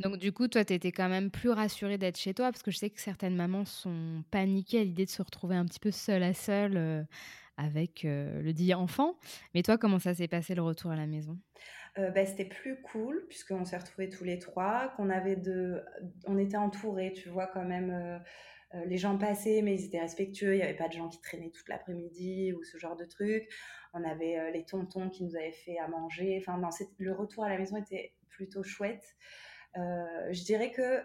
Donc, 0.00 0.16
du 0.16 0.32
coup, 0.32 0.48
toi, 0.48 0.64
tu 0.64 0.72
étais 0.72 0.92
quand 0.92 1.10
même 1.10 1.30
plus 1.30 1.50
rassurée 1.50 1.98
d'être 1.98 2.16
chez 2.16 2.32
toi 2.32 2.50
parce 2.50 2.62
que 2.62 2.70
je 2.70 2.78
sais 2.78 2.88
que 2.88 3.00
certaines 3.00 3.36
mamans 3.36 3.66
sont 3.66 4.24
paniquées 4.30 4.80
à 4.80 4.84
l'idée 4.84 5.04
de 5.04 5.10
se 5.10 5.20
retrouver 5.20 5.56
un 5.56 5.66
petit 5.66 5.78
peu 5.78 5.90
seule 5.90 6.22
à 6.22 6.32
seule 6.32 6.78
euh, 6.78 7.02
avec 7.58 8.06
euh, 8.06 8.40
le 8.40 8.54
dit 8.54 8.72
enfant. 8.72 9.18
Mais 9.54 9.62
toi, 9.62 9.76
comment 9.76 9.98
ça 9.98 10.14
s'est 10.14 10.26
passé 10.26 10.54
le 10.54 10.62
retour 10.62 10.90
à 10.90 10.96
la 10.96 11.06
maison? 11.06 11.38
Bah, 11.96 12.24
c'était 12.24 12.46
plus 12.46 12.80
cool 12.80 13.26
puisqu'on 13.28 13.66
s'est 13.66 13.76
retrouvés 13.76 14.08
tous 14.08 14.24
les 14.24 14.38
trois, 14.38 14.94
qu'on 14.96 15.10
avait 15.10 15.36
de, 15.36 15.82
on 16.24 16.38
était 16.38 16.56
entourés, 16.56 17.12
tu 17.12 17.28
vois 17.28 17.46
quand 17.48 17.64
même. 17.64 18.22
les 18.86 18.96
gens 18.96 19.18
passaient, 19.18 19.60
mais 19.60 19.74
ils 19.74 19.84
étaient 19.84 20.00
respectueux. 20.00 20.54
Il 20.54 20.58
n'y 20.58 20.62
avait 20.62 20.76
pas 20.76 20.88
de 20.88 20.94
gens 20.94 21.08
qui 21.08 21.20
traînaient 21.20 21.50
toute 21.50 21.68
l'après-midi 21.68 22.54
ou 22.54 22.62
ce 22.62 22.78
genre 22.78 22.96
de 22.96 23.04
trucs. 23.04 23.52
On 23.92 24.02
avait 24.04 24.50
les 24.52 24.64
tontons 24.64 25.10
qui 25.10 25.24
nous 25.24 25.36
avaient 25.36 25.52
fait 25.52 25.78
à 25.78 25.88
manger. 25.88 26.38
Enfin, 26.40 26.58
le 26.98 27.12
retour 27.12 27.44
à 27.44 27.50
la 27.50 27.58
maison 27.58 27.76
était 27.76 28.14
plutôt 28.30 28.62
chouette. 28.62 29.04
Je 29.74 30.44
dirais 30.44 30.72
que 30.72 31.02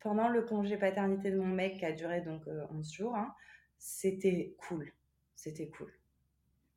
pendant 0.00 0.28
le 0.28 0.42
congé 0.42 0.76
paternité 0.76 1.30
de 1.30 1.38
mon 1.38 1.46
mec 1.46 1.78
qui 1.78 1.84
a 1.84 1.92
duré 1.92 2.20
donc 2.20 2.42
11 2.70 2.92
jours, 2.92 3.14
hein, 3.14 3.34
c'était 3.78 4.54
cool. 4.58 4.92
C'était 5.34 5.68
cool. 5.68 5.92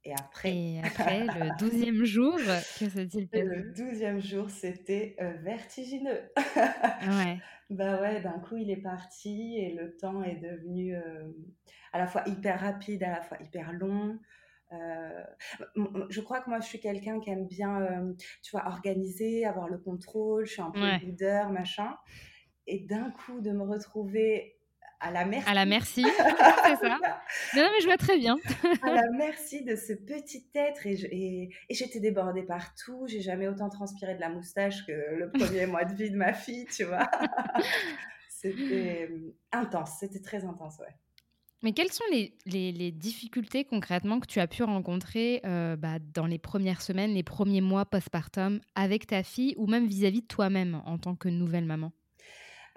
Et 0.05 0.13
après, 0.13 0.55
Et 0.55 0.81
après 0.83 1.25
le 1.25 1.57
douzième 1.57 2.03
jour, 2.05 2.35
que 2.35 2.89
s'est-il 2.89 3.27
passé? 3.27 3.43
Le 3.43 3.73
douzième 3.73 4.21
jour, 4.21 4.49
c'était 4.49 5.15
euh, 5.19 5.33
vertigineux. 5.41 6.21
ouais. 6.37 7.39
Bah 7.71 7.99
ouais, 7.99 8.21
d'un 8.21 8.39
coup, 8.39 8.57
il 8.57 8.69
est 8.69 8.77
parti 8.77 9.57
et 9.57 9.73
le 9.73 9.97
temps 9.97 10.21
est 10.21 10.35
devenu 10.35 10.95
euh, 10.95 11.31
à 11.93 11.97
la 11.97 12.05
fois 12.05 12.21
hyper 12.27 12.59
rapide, 12.59 13.01
à 13.01 13.09
la 13.09 13.21
fois 13.21 13.39
hyper 13.41 13.73
long. 13.73 14.19
Euh, 14.75 16.05
je 16.09 16.21
crois 16.21 16.41
que 16.41 16.49
moi, 16.49 16.59
je 16.59 16.65
suis 16.65 16.79
quelqu'un 16.79 17.19
qui 17.19 17.29
aime 17.29 17.47
bien, 17.47 18.13
tu 18.43 18.51
vois, 18.51 18.67
organiser, 18.67 19.45
avoir 19.45 19.67
le 19.67 19.77
contrôle. 19.77 20.45
Je 20.45 20.53
suis 20.53 20.61
un 20.61 20.71
peu 20.71 20.95
leader, 21.05 21.49
machin. 21.49 21.95
Et 22.67 22.79
d'un 22.79 23.11
coup, 23.11 23.41
de 23.41 23.51
me 23.51 23.63
retrouver 23.63 24.55
à 24.99 25.11
la 25.11 25.25
merci. 25.25 25.49
À 25.49 25.53
la 25.53 25.65
merci, 25.65 26.03
c'est 26.65 26.75
ça. 26.77 26.97
Non, 27.55 27.69
mais 27.71 27.81
je 27.81 27.85
vois 27.85 27.97
très 27.97 28.17
bien. 28.17 28.37
à 28.81 28.91
la 28.91 29.09
merci 29.11 29.63
de 29.63 29.75
ce 29.75 29.93
petit 29.93 30.49
être 30.55 30.85
et, 30.87 31.49
et, 31.69 31.73
j'étais 31.73 31.99
débordée 31.99 32.43
partout. 32.43 33.05
J'ai 33.07 33.21
jamais 33.21 33.47
autant 33.47 33.69
transpiré 33.69 34.15
de 34.15 34.19
la 34.19 34.29
moustache 34.29 34.85
que 34.85 34.91
le 34.91 35.31
premier 35.31 35.65
mois 35.67 35.85
de 35.85 35.93
vie 35.93 36.09
de 36.09 36.17
ma 36.17 36.33
fille, 36.33 36.65
tu 36.65 36.85
vois. 36.85 37.09
c'était 38.29 39.09
euh, 39.11 39.35
intense, 39.51 39.97
c'était 39.99 40.21
très 40.21 40.43
intense, 40.45 40.79
ouais. 40.79 40.95
Mais 41.65 41.71
quelles 41.71 41.91
sont 41.91 42.03
les, 42.11 42.91
difficultés 42.91 43.65
concrètement 43.65 44.19
que 44.19 44.27
tu 44.27 44.39
as 44.39 44.45
pu 44.45 44.61
rencontrer 44.61 45.41
euh, 45.45 45.75
bah, 45.75 45.97
dans 46.13 46.27
les 46.27 46.37
premières 46.37 46.83
semaines, 46.83 47.15
les 47.15 47.23
premiers 47.23 47.59
mois 47.59 47.85
postpartum 47.85 48.59
avec 48.75 49.07
ta 49.07 49.23
fille 49.23 49.55
ou 49.57 49.65
même 49.65 49.87
vis-à-vis 49.87 50.21
de 50.21 50.27
toi-même 50.27 50.83
en 50.85 50.99
tant 50.99 51.15
que 51.15 51.27
nouvelle 51.27 51.65
maman? 51.65 51.91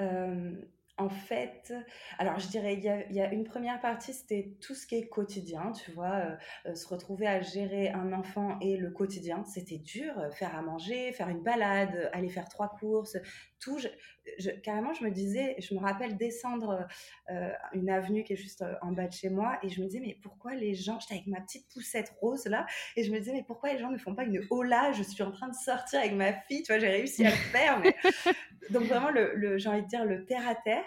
Euh, 0.01 0.55
en 0.97 1.11
fait, 1.11 1.75
alors 2.19 2.39
je 2.39 2.49
dirais, 2.49 2.75
il 2.75 3.15
y 3.15 3.21
a, 3.21 3.31
une 3.31 3.45
première 3.45 3.79
partie, 3.83 4.15
c'était 4.15 4.57
tout 4.63 4.75
ce 4.75 4.87
qui 4.87 4.95
est 4.95 5.07
quotidien, 5.07 5.71
tu 5.73 5.93
vois, 5.93 6.39
euh, 6.65 6.75
se 6.75 6.89
retrouver 6.89 7.27
à 7.27 7.43
gérer 7.43 7.91
un 7.91 8.15
enfant 8.15 8.59
et 8.61 8.79
le 8.79 8.91
quotidien, 8.91 9.45
c'était 9.45 9.79
dur, 9.79 10.15
faire 10.33 10.57
à 10.57 10.63
manger, 10.63 11.13
faire 11.13 11.29
une 11.29 11.43
balade, 11.43 12.09
aller 12.15 12.31
faire 12.31 12.49
trois 12.49 12.71
courses, 12.81 13.19
tout. 13.61 13.79
Je, 14.39 14.51
carrément, 14.51 14.93
je 14.93 15.05
me 15.05 15.11
disais, 15.11 15.57
je 15.59 15.75
me 15.75 15.81
rappelle 15.81 16.17
descendre 16.17 16.87
une 17.73 17.91
avenue 17.91 18.25
qui 18.25 18.35
est 18.35 18.37
juste 18.37 18.65
en 18.83 18.93
bas 18.93 19.07
de 19.07 19.13
chez 19.13 19.31
moi 19.31 19.59
et 19.63 19.69
je 19.69 19.81
me 19.81 19.87
disais, 19.87 20.01
mais 20.01 20.19
pourquoi 20.23 20.55
les 20.55 20.75
gens, 20.75 20.99
j'étais 21.01 21.15
avec 21.15 21.27
ma 21.27 21.41
petite 21.41 21.67
poussette 21.73 22.15
rose 22.21 22.47
là, 22.47 22.67
et 22.97 23.05
je 23.05 23.13
me 23.13 23.19
disais, 23.19 23.33
mais 23.33 23.45
pourquoi 23.45 23.73
les 23.73 23.79
gens 23.79 23.91
ne 23.91 23.99
font 23.99 24.15
pas 24.15 24.25
une 24.25 24.45
hola, 24.51 24.93
je 24.93 25.03
suis 25.03 25.23
en 25.23 25.31
train 25.31 25.49
de 25.49 25.55
sortir 25.55 26.01
avec 26.01 26.15
ma 26.15 26.33
fille, 26.33 26.63
tu 26.63 26.73
vois, 26.73 26.79
j'ai 26.79 26.89
réussi 26.89 27.25
à 27.25 27.31
le 27.31 27.37
faire, 27.37 27.83
donc 28.71 28.85
vraiment, 28.85 29.11
le, 29.11 29.59
j'ai 29.59 29.69
envie 29.69 29.83
de 29.83 29.89
dire 29.89 30.05
le 30.05 30.25
terre 30.25 30.47
à 30.47 30.55
terre. 30.55 30.85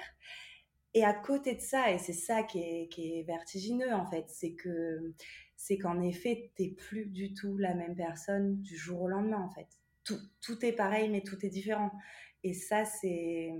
Et 0.94 1.06
à 1.06 1.14
côté 1.14 1.56
de 1.56 1.62
ça, 1.62 1.90
et 1.90 1.98
c'est 2.00 2.12
ça 2.12 2.44
qui 2.44 2.60
est, 2.60 2.90
qui 2.90 3.18
est, 3.18 3.24
vertigineux 3.24 3.94
en 3.94 4.06
fait, 4.06 4.26
c'est 4.28 4.52
que 4.52 5.14
c'est 5.56 5.78
qu'en 5.78 6.02
effet, 6.02 6.52
t'es 6.56 6.68
plus 6.68 7.06
du 7.06 7.34
tout 7.34 7.58
la 7.58 7.74
même 7.74 7.96
personne 7.96 8.60
du 8.62 8.76
jour 8.76 9.04
au 9.04 9.08
lendemain 9.08 9.40
en 9.40 9.50
fait. 9.52 9.68
Tout, 10.04 10.20
tout 10.42 10.66
est 10.66 10.74
pareil, 10.74 11.10
mais 11.10 11.22
tout 11.22 11.38
est 11.46 11.50
différent. 11.50 11.92
Et 12.44 12.54
ça, 12.54 12.86
c'est 12.86 13.52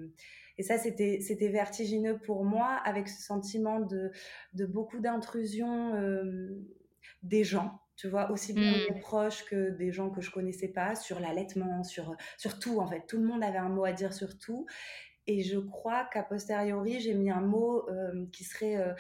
et 0.58 0.64
ça, 0.64 0.78
c'était 0.78 1.20
c'était 1.22 1.50
vertigineux 1.50 2.20
pour 2.20 2.44
moi, 2.44 2.82
avec 2.84 3.08
ce 3.08 3.22
sentiment 3.22 3.80
de, 3.80 4.12
de 4.54 4.66
beaucoup 4.66 5.00
d'intrusion 5.00 5.96
euh, 5.96 6.50
des 7.24 7.44
gens 7.44 7.82
tu 8.02 8.08
vois, 8.08 8.32
aussi 8.32 8.54
bien 8.54 8.72
des 8.72 8.96
mmh. 8.96 9.00
proches 9.00 9.46
que 9.46 9.70
des 9.78 9.92
gens 9.92 10.10
que 10.10 10.22
je 10.22 10.32
connaissais 10.32 10.70
pas, 10.70 10.96
sur 10.96 11.20
l'allaitement, 11.20 11.84
sur, 11.84 12.16
sur 12.36 12.58
tout 12.58 12.80
en 12.80 12.88
fait. 12.88 13.06
Tout 13.08 13.18
le 13.18 13.28
monde 13.28 13.44
avait 13.44 13.60
un 13.60 13.70
mot 13.70 13.86
à 13.86 13.92
dire 13.92 14.12
sur 14.12 14.40
tout. 14.40 14.66
Et 15.28 15.44
je 15.44 15.60
crois 15.60 16.06
qu'à 16.12 16.24
posteriori, 16.24 17.00
j'ai 17.00 17.14
mis 17.14 17.30
un 17.30 17.42
mot 17.42 17.88
euh, 17.90 18.26
qui 18.32 18.44
serait, 18.44 18.78
euh, 18.78 18.94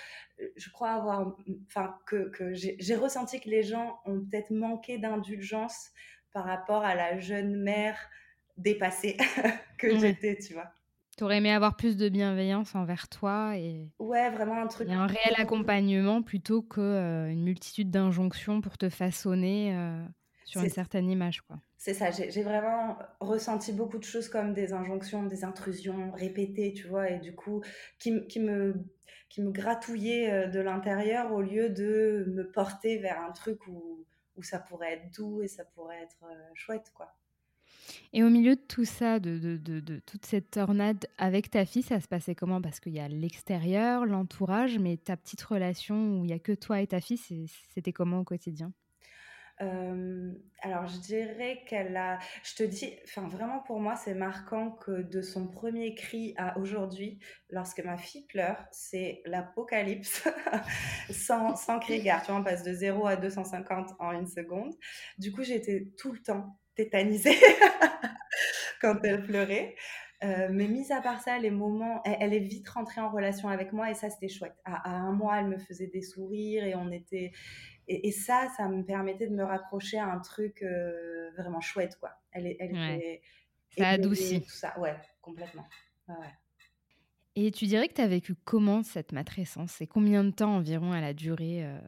je 0.55 0.69
crois 0.69 0.91
avoir, 0.91 1.35
enfin, 1.65 1.97
que, 2.05 2.29
que 2.29 2.53
j'ai 2.53 2.95
ressenti 2.95 3.39
que 3.41 3.49
les 3.49 3.63
gens 3.63 3.97
ont 4.05 4.21
peut-être 4.21 4.51
manqué 4.51 4.99
d'indulgence 4.99 5.89
par 6.33 6.45
rapport 6.45 6.83
à 6.83 6.95
la 6.95 7.19
jeune 7.19 7.55
mère 7.55 7.97
dépassée 8.57 9.17
que 9.77 9.97
j'étais, 9.97 10.37
tu 10.37 10.53
vois. 10.53 10.71
T'aurais 11.17 11.37
aimé 11.37 11.51
avoir 11.51 11.75
plus 11.75 11.97
de 11.97 12.09
bienveillance 12.09 12.73
envers 12.73 13.09
toi 13.09 13.57
et 13.57 13.89
ouais 13.99 14.29
vraiment 14.31 14.61
un 14.61 14.67
truc 14.67 14.89
un 14.89 15.07
réel 15.07 15.35
accompagnement 15.37 16.23
plutôt 16.23 16.61
que 16.61 16.79
euh, 16.79 17.29
une 17.29 17.43
multitude 17.43 17.91
d'injonctions 17.91 18.61
pour 18.61 18.77
te 18.77 18.89
façonner 18.89 19.75
euh, 19.75 20.03
sur 20.45 20.61
une 20.61 20.69
certaine 20.69 21.09
image 21.09 21.41
quoi. 21.41 21.57
C'est 21.77 21.93
ça, 21.93 22.11
j'ai 22.11 22.43
vraiment 22.43 22.97
ressenti 23.19 23.73
beaucoup 23.73 23.97
de 23.97 24.03
choses 24.03 24.29
comme 24.29 24.53
des 24.53 24.71
injonctions, 24.71 25.23
des 25.23 25.43
intrusions 25.43 26.11
répétées, 26.11 26.73
tu 26.73 26.87
vois, 26.87 27.09
et 27.09 27.19
du 27.19 27.33
coup 27.33 27.61
qui, 27.99 28.25
qui 28.27 28.39
me 28.39 28.85
qui 29.31 29.41
me 29.41 29.51
gratouillaient 29.51 30.31
euh, 30.31 30.47
de 30.47 30.59
l'intérieur 30.59 31.31
au 31.31 31.41
lieu 31.41 31.69
de 31.69 32.25
me 32.27 32.51
porter 32.51 32.97
vers 32.97 33.19
un 33.21 33.31
truc 33.31 33.65
où, 33.67 34.05
où 34.41 34.43
ça 34.43 34.59
pourrait 34.59 34.93
être 34.93 35.13
doux 35.15 35.43
et 35.43 35.47
ça 35.47 35.63
pourrait 35.63 36.01
être 36.01 36.25
chouette 36.55 36.91
quoi. 36.95 37.15
Et 38.13 38.23
au 38.23 38.29
milieu 38.29 38.55
de 38.55 38.61
tout 38.61 38.85
ça, 38.85 39.19
de, 39.19 39.37
de, 39.37 39.57
de, 39.57 39.99
toute 39.99 40.25
cette 40.25 40.51
tornade 40.51 41.07
avec 41.17 41.49
ta 41.49 41.65
fille, 41.65 41.83
ça 41.83 41.99
se 41.99 42.07
passait 42.07 42.35
comment? 42.35 42.61
Parce 42.61 42.79
qu'il 42.79 42.93
y 42.93 42.99
a 42.99 43.07
l'extérieur, 43.07 44.05
l'entourage, 44.05 44.77
mais 44.79 44.97
ta 44.97 45.17
petite 45.17 45.41
relation 45.41 46.19
où 46.19 46.25
il 46.25 46.27
n'y 46.27 46.33
a 46.33 46.39
que 46.39 46.51
toi 46.53 46.81
et 46.81 46.87
ta 46.87 47.01
fille, 47.01 47.19
c'était 47.73 47.93
comment 47.93 48.19
au 48.19 48.23
quotidien? 48.23 48.71
Euh, 49.61 50.31
alors, 50.61 50.87
je 50.87 50.97
dirais 50.97 51.63
qu'elle 51.67 51.95
a. 51.97 52.19
Je 52.43 52.55
te 52.55 52.63
dis, 52.63 52.95
enfin, 53.03 53.27
vraiment 53.27 53.59
pour 53.59 53.79
moi, 53.79 53.95
c'est 53.95 54.13
marquant 54.13 54.71
que 54.71 55.01
de 55.01 55.21
son 55.21 55.47
premier 55.47 55.95
cri 55.95 56.33
à 56.37 56.57
aujourd'hui, 56.59 57.19
lorsque 57.49 57.83
ma 57.83 57.97
fille 57.97 58.25
pleure, 58.27 58.63
c'est 58.71 59.21
l'apocalypse 59.25 60.27
sans, 61.09 61.55
sans 61.55 61.79
cri 61.79 62.01
gare. 62.01 62.21
Tu 62.21 62.31
vois, 62.31 62.41
on 62.41 62.43
passe 62.43 62.63
de 62.63 62.73
0 62.73 63.07
à 63.07 63.15
250 63.15 63.89
en 63.99 64.11
une 64.11 64.27
seconde. 64.27 64.73
Du 65.17 65.31
coup, 65.31 65.43
j'étais 65.43 65.87
tout 65.97 66.11
le 66.11 66.19
temps 66.19 66.57
tétanisée 66.75 67.37
quand 68.81 68.99
elle 69.03 69.23
pleurait. 69.23 69.75
Euh, 70.23 70.49
mais 70.51 70.67
mis 70.67 70.91
à 70.91 71.01
part 71.01 71.19
ça, 71.19 71.39
les 71.39 71.49
moments, 71.49 72.03
elle, 72.03 72.33
est 72.33 72.39
vite 72.39 72.69
rentrée 72.69 73.01
en 73.01 73.09
relation 73.09 73.49
avec 73.49 73.73
moi 73.73 73.89
et 73.89 73.95
ça 73.95 74.09
c'était 74.09 74.27
chouette. 74.27 74.55
À, 74.65 74.91
un 74.91 75.11
mois, 75.11 75.39
elle 75.39 75.47
me 75.47 75.57
faisait 75.57 75.87
des 75.87 76.03
sourires 76.03 76.63
et 76.63 76.75
on 76.75 76.91
était 76.91 77.31
et, 77.87 78.11
ça, 78.11 78.47
ça 78.55 78.69
me 78.69 78.83
permettait 78.83 79.27
de 79.27 79.35
me 79.35 79.43
raccrocher 79.43 79.97
à 79.97 80.05
un 80.05 80.19
truc 80.19 80.61
euh, 80.61 81.31
vraiment 81.37 81.59
chouette 81.59 81.97
quoi. 81.99 82.11
Elle, 82.31 82.55
elle 82.59 82.69
était 82.69 83.21
ça 83.77 83.89
adoucit 83.89 84.41
tout 84.41 84.49
ça, 84.49 84.77
ouais, 84.79 84.95
complètement. 85.21 85.65
Et 87.35 87.51
tu 87.51 87.65
dirais 87.65 87.87
que 87.87 87.93
tu 87.93 88.01
as 88.01 88.07
vécu 88.07 88.35
comment 88.35 88.83
cette 88.83 89.13
matrescence? 89.13 89.81
Et 89.81 89.87
combien 89.87 90.23
de 90.23 90.31
temps 90.31 90.57
environ 90.57 90.93
elle 90.93 91.05
a 91.05 91.13
duré 91.13 91.63
euh, 91.63 91.79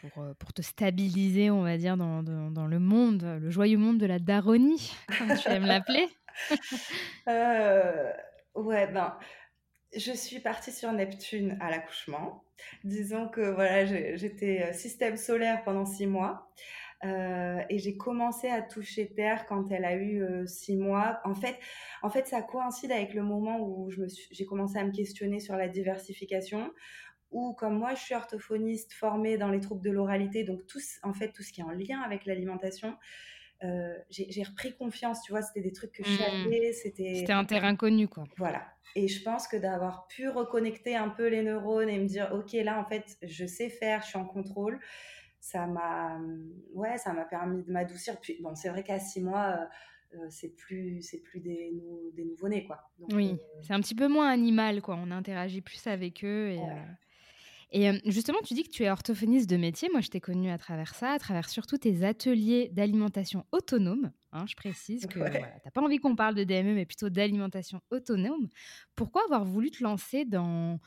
pour, 0.00 0.34
pour, 0.38 0.52
te 0.52 0.62
stabiliser, 0.62 1.50
on 1.50 1.62
va 1.62 1.78
dire, 1.78 1.96
dans, 1.96 2.22
dans, 2.22 2.66
le 2.66 2.78
monde, 2.80 3.22
le 3.40 3.50
joyeux 3.50 3.78
monde 3.78 3.98
de 3.98 4.06
la 4.06 4.18
daronie, 4.18 4.92
comme 5.18 5.36
tu 5.36 5.48
aimes 5.48 5.66
l'appeler? 5.66 6.08
euh, 7.28 8.12
Ouais, 8.54 8.86
ben, 8.88 9.16
je 9.96 10.12
suis 10.12 10.40
partie 10.40 10.72
sur 10.72 10.92
Neptune 10.92 11.56
à 11.60 11.70
l'accouchement. 11.70 12.44
Disons 12.84 13.28
que 13.28 13.40
voilà, 13.40 13.86
j'étais 14.16 14.64
euh, 14.64 14.72
système 14.72 15.16
solaire 15.16 15.62
pendant 15.64 15.86
six 15.86 16.06
mois. 16.06 16.50
et 17.04 17.78
j'ai 17.78 17.96
commencé 17.96 18.48
à 18.48 18.60
toucher 18.62 19.12
Terre 19.14 19.46
quand 19.46 19.70
elle 19.70 19.84
a 19.84 19.96
eu 19.96 20.46
six 20.46 20.76
mois. 20.76 21.20
En 21.24 21.34
fait, 21.34 21.58
en 22.02 22.10
fait, 22.10 22.26
ça 22.26 22.42
coïncide 22.42 22.92
avec 22.92 23.14
le 23.14 23.22
moment 23.22 23.60
où 23.60 23.90
j'ai 24.30 24.44
commencé 24.44 24.78
à 24.78 24.84
me 24.84 24.92
questionner 24.92 25.40
sur 25.40 25.56
la 25.56 25.68
diversification, 25.68 26.70
ou 27.30 27.54
comme 27.54 27.78
moi, 27.78 27.94
je 27.94 28.00
suis 28.00 28.14
orthophoniste 28.14 28.92
formée 28.92 29.38
dans 29.38 29.50
les 29.50 29.60
troubles 29.60 29.82
de 29.82 29.90
l'oralité, 29.90 30.44
donc 30.44 30.66
tout, 30.66 30.80
en 31.02 31.12
fait, 31.12 31.32
tout 31.32 31.42
ce 31.42 31.52
qui 31.52 31.60
est 31.60 31.64
en 31.64 31.70
lien 31.70 32.00
avec 32.00 32.26
l'alimentation, 32.26 32.96
euh, 33.62 33.98
j'ai 34.08 34.42
repris 34.42 34.74
confiance, 34.74 35.22
tu 35.22 35.32
vois, 35.32 35.42
c'était 35.42 35.60
des 35.60 35.72
trucs 35.72 35.92
que 35.92 36.04
je 36.04 36.12
mmh. 36.12 36.16
savais, 36.16 36.72
c'était... 36.72 37.14
C'était 37.16 37.32
un 37.32 37.44
terrain 37.44 37.76
connu, 37.76 38.08
quoi. 38.08 38.24
Voilà. 38.36 38.66
Et 38.96 39.06
je 39.08 39.22
pense 39.22 39.46
que 39.46 39.56
d'avoir 39.56 40.06
pu 40.08 40.28
reconnecter 40.28 40.96
un 40.96 41.08
peu 41.08 41.28
les 41.28 41.42
neurones 41.42 41.88
et 41.88 41.98
me 41.98 42.06
dire, 42.06 42.30
OK, 42.32 42.52
là, 42.52 42.80
en 42.80 42.84
fait, 42.84 43.18
je 43.22 43.44
sais 43.46 43.68
faire, 43.68 44.02
je 44.02 44.08
suis 44.08 44.18
en 44.18 44.24
contrôle, 44.24 44.80
ça 45.40 45.66
m'a... 45.66 46.18
Ouais, 46.72 46.96
ça 46.98 47.12
m'a 47.12 47.24
permis 47.24 47.62
de 47.62 47.70
m'adoucir. 47.70 48.18
Puis, 48.20 48.38
bon, 48.40 48.54
c'est 48.54 48.68
vrai 48.68 48.82
qu'à 48.82 48.98
six 48.98 49.20
mois... 49.20 49.58
Euh, 50.14 50.26
c'est 50.28 50.56
plus 50.56 51.02
c'est 51.02 51.22
plus 51.22 51.38
des, 51.38 51.72
des 52.14 52.24
nouveau-nés 52.24 52.64
quoi 52.64 52.90
oui 53.12 53.36
c'est 53.62 53.74
un 53.74 53.80
petit 53.80 53.94
peu 53.94 54.08
moins 54.08 54.28
animal 54.28 54.82
quoi 54.82 54.96
on 54.96 55.12
interagit 55.12 55.60
plus 55.60 55.86
avec 55.86 56.24
eux 56.24 56.48
et 56.48 56.58
Et 57.72 57.88
justement, 58.10 58.38
tu 58.44 58.54
dis 58.54 58.64
que 58.64 58.70
tu 58.70 58.82
es 58.82 58.90
orthophoniste 58.90 59.48
de 59.48 59.56
métier. 59.56 59.88
Moi, 59.92 60.00
je 60.00 60.08
t'ai 60.08 60.20
connue 60.20 60.50
à 60.50 60.58
travers 60.58 60.94
ça, 60.94 61.12
à 61.12 61.18
travers 61.18 61.48
surtout 61.48 61.78
tes 61.78 62.04
ateliers 62.04 62.68
d'alimentation 62.72 63.46
autonome. 63.52 64.10
Hein, 64.32 64.44
je 64.46 64.56
précise 64.56 65.06
que 65.06 65.14
tu 65.14 65.18
n'as 65.20 65.70
pas 65.72 65.80
envie 65.80 65.98
qu'on 65.98 66.16
parle 66.16 66.34
de 66.34 66.42
DME, 66.42 66.74
mais 66.74 66.86
plutôt 66.86 67.10
d'alimentation 67.10 67.80
autonome. 67.90 68.48
Pourquoi 68.96 69.22
avoir 69.24 69.44
voulu 69.44 69.70
te 69.70 69.84
lancer 69.84 70.24
dans, 70.24 70.80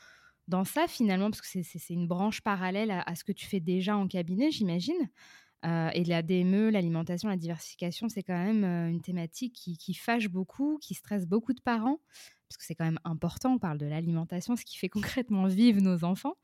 dans 0.46 0.64
ça 0.64 0.86
finalement? 0.86 1.30
Parce 1.30 1.40
que 1.40 1.62
c'est 1.62 1.94
une 1.94 2.06
branche 2.06 2.42
parallèle 2.42 2.90
à, 2.90 3.14
ce 3.14 3.24
que 3.24 3.32
tu 3.32 3.46
fais 3.46 3.60
déjà 3.60 3.96
en 3.96 4.06
cabinet, 4.06 4.50
j'imagine. 4.50 5.08
Euh, 5.64 5.88
et 5.94 6.04
la 6.04 6.22
DME, 6.22 6.70
l'alimentation, 6.70 7.28
la 7.28 7.36
diversification, 7.36 8.08
c'est 8.08 8.22
quand 8.22 8.36
même 8.36 8.64
euh, 8.64 8.90
une 8.90 9.00
thématique 9.00 9.54
qui, 9.54 9.94
fâche 9.94 10.28
beaucoup, 10.28 10.78
qui 10.80 10.94
stresse 10.94 11.26
beaucoup 11.26 11.52
de 11.52 11.60
parents 11.60 11.98
parce 12.48 12.58
que 12.58 12.64
c'est 12.64 12.74
quand 12.74 12.84
même 12.84 13.00
important, 13.04 13.54
on 13.54 13.58
parle 13.58 13.78
de 13.78 13.86
l'alimentation, 13.86 14.54
ce 14.54 14.64
qui 14.64 14.78
fait 14.78 14.88
concrètement 15.24 15.46
vivre 15.46 15.80
nos 15.80 16.04
enfants. 16.04 16.34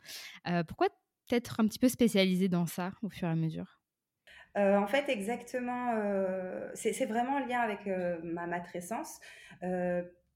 Euh, 0.49 0.65
pourquoi 0.65 0.89
peut-être 1.29 1.61
un 1.61 1.67
petit 1.67 1.79
peu 1.79 1.89
spécialisé 1.89 2.49
dans 2.49 2.67
ça 2.67 2.93
au 3.03 3.11
fur 3.11 3.29
et 3.29 3.31
à 3.31 3.37
mesure? 3.37 3.79
En 4.57 4.89
fait, 4.89 5.09
exactement, 5.09 5.95
c'est 6.75 7.07
vraiment 7.07 7.35
en 7.35 7.47
lien 7.47 7.61
avec 7.61 7.87
ma 8.25 8.49
matrescence. 8.49 9.21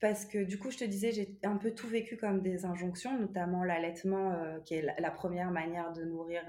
parce 0.00 0.24
que 0.24 0.44
du 0.44 0.56
coup, 0.56 0.70
je 0.70 0.78
te 0.78 0.84
disais, 0.84 1.10
j'ai 1.10 1.36
un 1.42 1.56
peu 1.56 1.72
tout 1.72 1.88
vécu 1.88 2.16
comme 2.16 2.40
des 2.40 2.64
injonctions, 2.64 3.18
notamment 3.18 3.64
l'allaitement, 3.64 4.60
qui 4.64 4.74
est 4.74 4.86
la, 5.00 5.10
première 5.10 5.50
manière 5.50 5.92
de 5.92 6.04
nourrir 6.04 6.44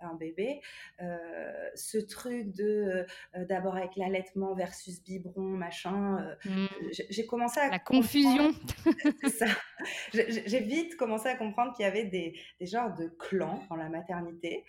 un 0.00 0.14
bébé. 0.14 0.60
Euh, 1.00 1.70
ce 1.74 1.98
truc 1.98 2.52
de 2.52 3.06
euh, 3.36 3.44
d'abord 3.44 3.76
avec 3.76 3.96
l'allaitement 3.96 4.54
versus 4.54 5.02
biberon, 5.02 5.42
machin, 5.42 6.36
euh, 6.46 6.50
mm. 6.50 6.66
j'ai 7.10 7.26
commencé 7.26 7.60
à... 7.60 7.68
La 7.68 7.78
confusion. 7.78 8.52
C'est 9.22 9.30
ça. 9.30 9.46
J'ai 10.12 10.60
vite 10.60 10.96
commencé 10.96 11.28
à 11.28 11.36
comprendre 11.36 11.74
qu'il 11.74 11.84
y 11.84 11.88
avait 11.88 12.04
des, 12.04 12.38
des, 12.60 12.66
genres 12.66 12.94
de 12.94 13.08
clans 13.08 13.62
dans 13.70 13.76
la 13.76 13.88
maternité. 13.88 14.64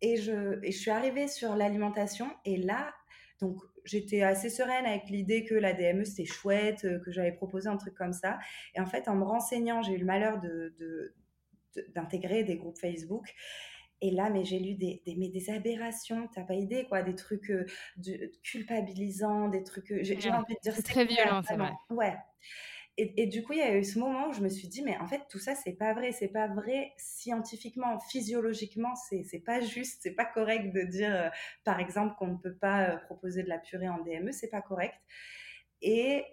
et, 0.00 0.16
je, 0.16 0.64
et 0.64 0.72
je 0.72 0.78
suis 0.78 0.90
arrivée 0.90 1.28
sur 1.28 1.56
l'alimentation 1.56 2.28
et 2.44 2.56
là, 2.56 2.94
donc 3.40 3.56
j'étais 3.84 4.22
assez 4.22 4.50
sereine 4.50 4.84
avec 4.84 5.08
l'idée 5.10 5.44
que 5.44 5.54
la 5.54 5.72
DME 5.72 6.04
c'était 6.04 6.24
chouette, 6.24 6.86
que 7.04 7.10
j'avais 7.10 7.32
proposé 7.32 7.68
un 7.68 7.76
truc 7.76 7.94
comme 7.94 8.12
ça. 8.12 8.38
Et 8.74 8.80
en 8.80 8.86
fait, 8.86 9.08
en 9.08 9.14
me 9.14 9.24
renseignant, 9.24 9.82
j'ai 9.82 9.94
eu 9.94 9.98
le 9.98 10.06
malheur 10.06 10.40
de, 10.40 10.74
d'intégrer 11.94 12.44
des 12.44 12.56
groupes 12.56 12.78
Facebook 12.78 13.34
et 14.00 14.10
là, 14.10 14.30
mais 14.30 14.44
j'ai 14.44 14.58
lu 14.58 14.74
des, 14.74 15.02
des, 15.04 15.16
mais 15.16 15.28
des 15.28 15.50
aberrations, 15.50 16.28
t'as 16.32 16.44
pas 16.44 16.54
idée, 16.54 16.84
quoi, 16.88 17.02
des 17.02 17.14
trucs 17.14 17.50
euh, 17.50 17.66
de, 17.96 18.30
culpabilisants, 18.42 19.48
des 19.48 19.64
trucs. 19.64 19.90
Euh, 19.90 20.00
j'ai 20.02 20.30
envie 20.30 20.54
de 20.54 20.60
dire. 20.62 20.74
C'est 20.74 20.82
très 20.82 21.04
violent, 21.04 21.42
c'est 21.46 21.56
vrai. 21.56 21.72
Ouais. 21.90 22.16
Et, 22.96 23.22
et, 23.22 23.26
du 23.26 23.42
coup, 23.42 23.52
il 23.52 23.60
y 23.60 23.62
a 23.62 23.76
eu 23.76 23.84
ce 23.84 23.98
moment 23.98 24.28
où 24.28 24.32
je 24.32 24.40
me 24.40 24.48
suis 24.48 24.68
dit, 24.68 24.82
mais 24.82 24.96
en 24.98 25.06
fait, 25.06 25.22
tout 25.28 25.38
ça, 25.38 25.54
c'est 25.54 25.72
pas 25.72 25.94
vrai. 25.94 26.12
C'est 26.12 26.28
pas 26.28 26.46
vrai 26.48 26.92
scientifiquement, 26.96 27.98
physiologiquement, 28.00 28.94
c'est 28.94 29.44
pas 29.44 29.60
juste, 29.60 30.00
c'est 30.02 30.14
pas 30.14 30.24
correct 30.24 30.72
de 30.72 30.82
dire, 30.82 31.14
euh, 31.14 31.28
par 31.64 31.80
exemple, 31.80 32.14
qu'on 32.18 32.28
ne 32.28 32.38
peut 32.38 32.56
pas 32.56 32.96
proposer 33.06 33.42
de 33.42 33.48
la 33.48 33.58
purée 33.58 33.88
en 33.88 33.98
DME, 34.02 34.32
c'est 34.32 34.50
pas 34.50 34.62
correct. 34.62 34.94
Et, 35.80 36.24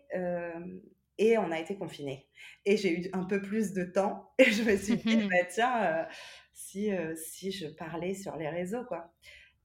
et 1.19 1.37
on 1.37 1.51
a 1.51 1.59
été 1.59 1.77
confinés. 1.77 2.27
Et 2.65 2.77
j'ai 2.77 2.99
eu 2.99 3.09
un 3.13 3.25
peu 3.25 3.41
plus 3.41 3.73
de 3.73 3.83
temps. 3.83 4.33
Et 4.39 4.45
je 4.45 4.63
me 4.63 4.75
suis 4.75 4.97
dit, 4.97 5.17
bah, 5.29 5.45
tiens, 5.47 6.07
si, 6.75 6.91
euh, 6.91 7.15
si 7.15 7.51
je 7.51 7.67
parlais 7.67 8.13
sur 8.13 8.35
les 8.35 8.49
réseaux, 8.49 8.83
quoi. 8.83 9.13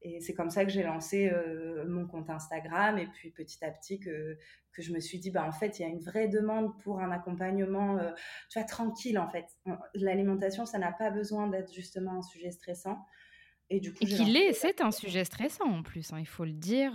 Et 0.03 0.21
c'est 0.21 0.33
comme 0.33 0.49
ça 0.49 0.65
que 0.65 0.71
j'ai 0.71 0.83
lancé 0.83 1.29
euh, 1.29 1.85
mon 1.87 2.07
compte 2.07 2.31
Instagram 2.31 2.99
et 2.99 3.07
puis 3.07 3.31
petit 3.31 3.63
à 3.63 3.71
petit 3.71 4.01
que, 4.01 4.39
que 4.73 4.81
je 4.81 4.93
me 4.93 5.01
suis 5.01 5.19
dit, 5.19 5.31
bah, 5.31 5.45
en 5.45 5.53
fait, 5.53 5.79
il 5.79 5.83
y 5.83 5.85
a 5.85 5.89
une 5.89 6.01
vraie 6.01 6.29
demande 6.29 6.79
pour 6.83 7.01
un 7.01 7.11
accompagnement, 7.11 7.99
euh, 7.99 8.11
tu 8.49 8.59
vois, 8.59 8.67
tranquille, 8.67 9.19
en 9.19 9.29
fait. 9.29 9.45
L'alimentation, 9.95 10.65
ça 10.65 10.79
n'a 10.79 10.93
pas 10.93 11.11
besoin 11.11 11.49
d'être 11.49 11.75
justement 11.75 12.19
un 12.19 12.23
sujet 12.23 12.51
stressant. 12.51 13.05
Et 13.69 13.81
du 13.81 13.93
coup, 13.93 14.05
qu'il 14.05 14.37
est, 14.37 14.53
c'est 14.53 14.81
un 14.81 14.91
sujet 14.91 15.25
stressant 15.25 15.67
en 15.67 15.83
plus, 15.83 16.13
hein, 16.13 16.19
il 16.19 16.27
faut 16.27 16.45
le 16.45 16.53
dire. 16.53 16.95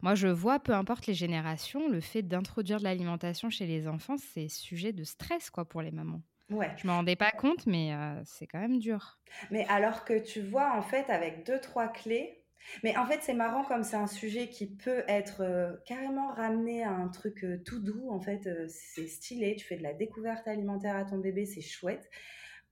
moi, 0.00 0.14
je 0.14 0.28
vois, 0.28 0.60
peu 0.60 0.72
importe 0.72 1.06
les 1.06 1.14
générations, 1.14 1.88
le 1.88 2.00
fait 2.00 2.22
d'introduire 2.22 2.78
de 2.78 2.84
l'alimentation 2.84 3.50
chez 3.50 3.66
les 3.66 3.88
enfants, 3.88 4.16
c'est 4.16 4.48
sujet 4.48 4.92
de 4.92 5.04
stress, 5.04 5.50
quoi, 5.50 5.64
pour 5.64 5.82
les 5.82 5.90
mamans. 5.90 6.22
Ouais. 6.52 6.70
Je 6.76 6.86
me 6.86 6.92
rendais 6.92 7.16
pas 7.16 7.30
compte, 7.30 7.66
mais 7.66 7.94
euh, 7.94 8.20
c'est 8.24 8.46
quand 8.46 8.60
même 8.60 8.78
dur. 8.78 9.18
Mais 9.50 9.66
alors 9.68 10.04
que 10.04 10.18
tu 10.18 10.40
vois, 10.40 10.76
en 10.76 10.82
fait, 10.82 11.08
avec 11.10 11.46
deux, 11.46 11.60
trois 11.60 11.88
clés, 11.88 12.44
mais 12.84 12.96
en 12.96 13.06
fait, 13.06 13.18
c'est 13.22 13.34
marrant 13.34 13.64
comme 13.64 13.82
c'est 13.82 13.96
un 13.96 14.06
sujet 14.06 14.48
qui 14.48 14.76
peut 14.76 15.02
être 15.08 15.42
euh, 15.42 15.72
carrément 15.84 16.32
ramené 16.32 16.84
à 16.84 16.90
un 16.90 17.08
truc 17.08 17.44
euh, 17.44 17.60
tout 17.64 17.80
doux. 17.80 18.10
En 18.10 18.20
fait, 18.20 18.48
c'est 18.68 19.08
stylé, 19.08 19.56
tu 19.56 19.66
fais 19.66 19.76
de 19.76 19.82
la 19.82 19.94
découverte 19.94 20.46
alimentaire 20.46 20.96
à 20.96 21.04
ton 21.04 21.18
bébé, 21.18 21.46
c'est 21.46 21.62
chouette 21.62 22.08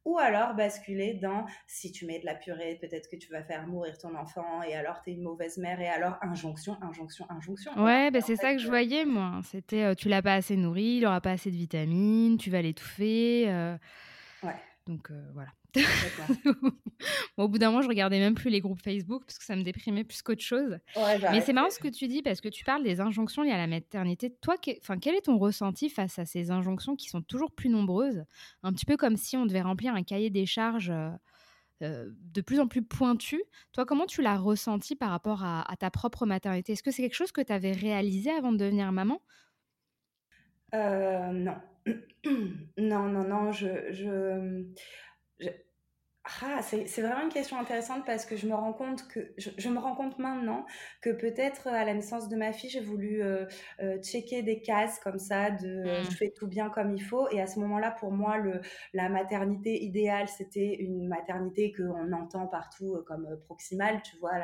ou 0.04 0.18
alors 0.18 0.54
basculer 0.54 1.14
dans 1.14 1.44
si 1.66 1.92
tu 1.92 2.06
mets 2.06 2.20
de 2.20 2.26
la 2.26 2.34
purée, 2.34 2.78
peut-être 2.80 3.08
que 3.10 3.16
tu 3.16 3.30
vas 3.30 3.42
faire 3.42 3.66
mourir 3.66 3.98
ton 3.98 4.14
enfant 4.14 4.62
et 4.62 4.74
alors 4.74 5.00
tu 5.02 5.10
es 5.10 5.12
une 5.14 5.22
mauvaise 5.22 5.58
mère 5.58 5.80
et 5.80 5.88
alors 5.88 6.16
injonction, 6.22 6.76
injonction, 6.82 7.26
injonction. 7.30 7.72
Ouais, 7.82 8.10
bah 8.10 8.20
c'est 8.20 8.36
ça 8.36 8.52
que 8.52 8.58
je 8.58 8.68
voyais 8.68 9.04
moi. 9.04 9.40
C'était 9.44 9.82
euh, 9.82 9.94
tu 9.94 10.08
l'as 10.08 10.22
pas 10.22 10.34
assez 10.34 10.56
nourri, 10.56 10.98
il 10.98 11.06
aura 11.06 11.20
pas 11.20 11.32
assez 11.32 11.50
de 11.50 11.56
vitamines, 11.56 12.38
tu 12.38 12.50
vas 12.50 12.62
l'étouffer. 12.62 13.46
Euh... 13.48 13.76
Ouais. 14.42 14.56
Donc 14.86 15.10
euh, 15.10 15.22
voilà. 15.34 15.50
au 17.36 17.48
bout 17.48 17.58
d'un 17.58 17.70
moment, 17.70 17.82
je 17.82 17.88
regardais 17.88 18.18
même 18.18 18.34
plus 18.34 18.50
les 18.50 18.60
groupes 18.60 18.82
Facebook 18.82 19.24
parce 19.26 19.38
que 19.38 19.44
ça 19.44 19.56
me 19.56 19.62
déprimait 19.62 20.04
plus 20.04 20.22
qu'autre 20.22 20.42
chose. 20.42 20.78
Mais 20.96 21.40
c'est 21.40 21.52
marrant 21.52 21.70
ce 21.70 21.78
que 21.78 21.88
tu 21.88 22.08
dis 22.08 22.22
parce 22.22 22.40
que 22.40 22.48
tu 22.48 22.64
parles 22.64 22.82
des 22.82 23.00
injonctions 23.00 23.42
liées 23.42 23.52
à 23.52 23.58
la 23.58 23.66
maternité. 23.66 24.34
Toi, 24.40 24.56
enfin, 24.80 24.98
quel 24.98 25.14
est 25.14 25.22
ton 25.22 25.38
ressenti 25.38 25.88
face 25.88 26.18
à 26.18 26.24
ces 26.24 26.50
injonctions 26.50 26.96
qui 26.96 27.08
sont 27.08 27.22
toujours 27.22 27.52
plus 27.52 27.68
nombreuses? 27.68 28.24
Un 28.62 28.72
petit 28.72 28.86
peu 28.86 28.96
comme 28.96 29.16
si 29.16 29.36
on 29.36 29.46
devait 29.46 29.62
remplir 29.62 29.94
un 29.94 30.02
cahier 30.02 30.30
des 30.30 30.46
charges 30.46 30.90
euh, 30.90 31.10
euh, 31.82 32.10
de 32.34 32.40
plus 32.42 32.60
en 32.60 32.68
plus 32.68 32.82
pointu. 32.82 33.42
Toi, 33.72 33.86
comment 33.86 34.06
tu 34.06 34.20
l'as 34.20 34.36
ressenti 34.36 34.96
par 34.96 35.10
rapport 35.10 35.44
à, 35.44 35.64
ta 35.78 35.90
propre 35.90 36.26
maternité? 36.26 36.72
Est-ce 36.72 36.82
que 36.82 36.90
c'est 36.90 37.02
quelque 37.02 37.14
chose 37.14 37.32
que 37.32 37.40
tu 37.40 37.52
avais 37.52 37.72
réalisé 37.72 38.30
avant 38.30 38.52
de 38.52 38.58
devenir 38.58 38.92
maman? 38.92 39.20
Euh, 40.74 41.32
Non. 41.32 41.56
non, 42.78 43.08
non, 43.08 43.24
non. 43.24 43.52
je... 43.52 43.92
je 43.92 44.64
ah, 46.42 46.62
c'est 46.62 47.02
vraiment 47.02 47.22
une 47.22 47.32
question 47.32 47.58
intéressante 47.58 48.04
parce 48.06 48.24
que 48.24 48.36
je 48.36 48.46
me 48.46 48.54
rends 48.54 48.72
compte 48.72 49.06
que 49.08 49.32
je, 49.36 49.68
me 49.68 49.78
rends 49.78 49.94
compte 49.94 50.18
maintenant 50.18 50.64
que 51.00 51.10
peut-être 51.10 51.66
à 51.68 51.84
la 51.84 51.94
naissance 51.94 52.28
de 52.28 52.36
ma 52.36 52.52
fille 52.52 52.70
j'ai 52.70 52.80
voulu 52.80 53.22
euh, 53.22 53.46
euh, 53.80 53.98
checker 54.02 54.42
des 54.42 54.60
cases 54.60 54.98
comme 55.00 55.18
ça 55.18 55.50
de 55.50 55.66
euh, 55.66 56.02
je 56.02 56.10
fais 56.10 56.32
tout 56.34 56.46
bien 56.46 56.70
comme 56.70 56.94
il 56.94 57.02
faut. 57.02 57.28
Et 57.30 57.40
à 57.40 57.46
ce 57.46 57.58
moment-là 57.60 57.90
pour 57.90 58.12
moi 58.12 58.38
le 58.38 58.60
la 58.92 59.08
maternité 59.08 59.82
idéale 59.82 60.28
c'était 60.28 60.74
une 60.74 61.08
maternité 61.08 61.72
que 61.72 61.82
on 61.82 62.12
entend 62.12 62.46
partout 62.46 63.02
comme 63.06 63.26
proximale 63.46 64.02
tu 64.02 64.16
vois 64.18 64.38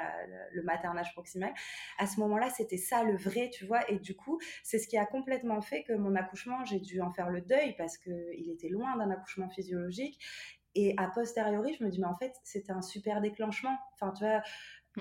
le 0.53 0.63
maternage 0.63 1.13
proximal. 1.13 1.53
À 1.99 2.07
ce 2.07 2.21
moment-là 2.21 2.49
c'était 2.51 2.79
ça 2.79 3.05
le 3.05 3.17
vrai 3.17 3.51
tu 3.53 3.65
vois. 3.65 3.89
Et 3.91 3.99
du 3.99 4.17
coup 4.17 4.39
c'est 4.63 4.79
ce 4.79 4.89
qui 4.89 4.99
a 4.99 5.07
complètement 5.07 5.61
fait 5.61 5.83
que 5.85 5.93
mon 5.93 6.15
accouchement 6.15 6.65
j'ai 6.65 6.81
dû 6.81 7.01
en 7.01 7.13
faire 7.13 7.31
le 7.31 7.41
deuil 7.41 7.75
parce 7.77 7.99
que 7.99 8.11
il 8.37 8.51
était 8.51 8.69
loin 8.69 8.97
d'un 8.97 9.11
accouchement 9.11 9.49
physiologique 9.49 10.19
et 10.77 10.95
a 10.99 11.09
posteriori, 11.09 11.75
je 11.79 11.85
me 11.85 11.91
dis, 11.91 11.99
mais 12.01 12.07
en 12.07 12.17
fait, 12.17 12.35
c'était 12.45 12.73
un 12.73 12.83
super 12.83 13.21
déclenchement. 13.21 13.77
Enfin, 13.95 14.13
tu 14.13 14.25
vois, 14.25 14.43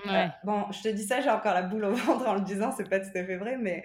euh, 0.07 0.27
bon, 0.43 0.71
je 0.71 0.81
te 0.81 0.87
dis 0.87 1.03
ça, 1.03 1.21
j'ai 1.21 1.29
encore 1.29 1.53
la 1.53 1.61
boule 1.61 1.85
au 1.85 1.93
ventre 1.93 2.27
en 2.27 2.35
le 2.35 2.41
disant, 2.41 2.71
c'est 2.71 2.89
pas 2.89 2.99
tout 2.99 3.15
à 3.15 3.23
fait 3.23 3.37
vrai, 3.37 3.57
mais, 3.57 3.83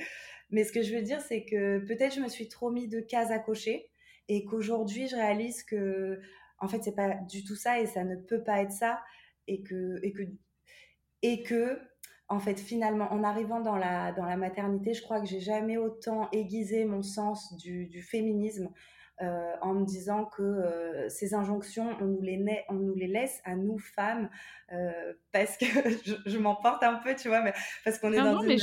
mais 0.50 0.64
ce 0.64 0.72
que 0.72 0.82
je 0.82 0.94
veux 0.94 1.02
dire, 1.02 1.20
c'est 1.20 1.44
que 1.44 1.78
peut-être 1.78 2.14
je 2.14 2.20
me 2.20 2.28
suis 2.28 2.48
trop 2.48 2.70
mis 2.70 2.88
de 2.88 3.00
cases 3.00 3.30
à 3.30 3.38
cocher 3.38 3.90
et 4.28 4.44
qu'aujourd'hui, 4.44 5.08
je 5.08 5.16
réalise 5.16 5.62
que, 5.62 6.20
en 6.58 6.68
fait, 6.68 6.82
c'est 6.82 6.94
pas 6.94 7.14
du 7.28 7.44
tout 7.44 7.56
ça 7.56 7.80
et 7.80 7.86
ça 7.86 8.04
ne 8.04 8.16
peut 8.16 8.42
pas 8.42 8.62
être 8.62 8.72
ça 8.72 9.00
et 9.46 9.62
que, 9.62 9.98
et 10.02 10.12
que, 10.12 10.22
et 11.22 11.42
que, 11.42 11.80
en 12.28 12.38
fait, 12.38 12.60
finalement, 12.60 13.12
en 13.12 13.24
arrivant 13.24 13.60
dans 13.60 13.76
la, 13.76 14.12
dans 14.12 14.24
la 14.24 14.36
maternité, 14.36 14.94
je 14.94 15.02
crois 15.02 15.20
que 15.20 15.26
j'ai 15.26 15.40
jamais 15.40 15.76
autant 15.76 16.28
aiguisé 16.30 16.84
mon 16.84 17.02
sens 17.02 17.56
du, 17.56 17.86
du 17.86 18.02
féminisme 18.02 18.70
euh, 19.22 19.52
en 19.60 19.74
me 19.74 19.84
disant 19.84 20.24
que 20.24 20.42
euh, 20.42 21.08
ces 21.08 21.34
injonctions, 21.34 21.96
on 22.00 22.06
nous 22.06 22.22
les, 22.22 22.64
on 22.68 22.74
nous 22.74 22.94
les 22.94 23.06
laisse 23.06 23.40
à 23.44 23.54
nous 23.54 23.78
femmes, 23.78 24.30
euh, 24.72 25.12
parce 25.32 25.56
que 25.56 25.66
je, 26.06 26.14
je 26.24 26.38
m'emporte 26.38 26.82
un 26.82 26.94
peu, 26.94 27.14
tu 27.14 27.28
vois, 27.28 27.42
mais 27.42 27.52
parce 27.84 27.98
qu'on 27.98 28.12
est 28.12 28.16
dans 28.16 28.36
non, 28.36 28.42
une... 28.42 28.48
Mais 28.48 28.56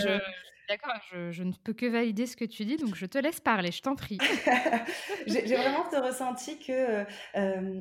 D'accord, 0.69 0.99
je, 1.31 1.43
ne 1.43 1.51
peux 1.63 1.73
que 1.73 1.85
valider 1.85 2.25
ce 2.25 2.35
que 2.35 2.45
tu 2.45 2.65
dis, 2.65 2.77
donc 2.77 2.95
je 2.95 3.05
te 3.05 3.17
laisse 3.17 3.39
parler, 3.39 3.71
je 3.71 3.81
t'en 3.81 3.95
prie. 3.95 4.17
J'ai 5.27 5.55
vraiment 5.55 5.89
ce 5.91 5.97
ressenti 5.97 6.59
que, 6.59 7.05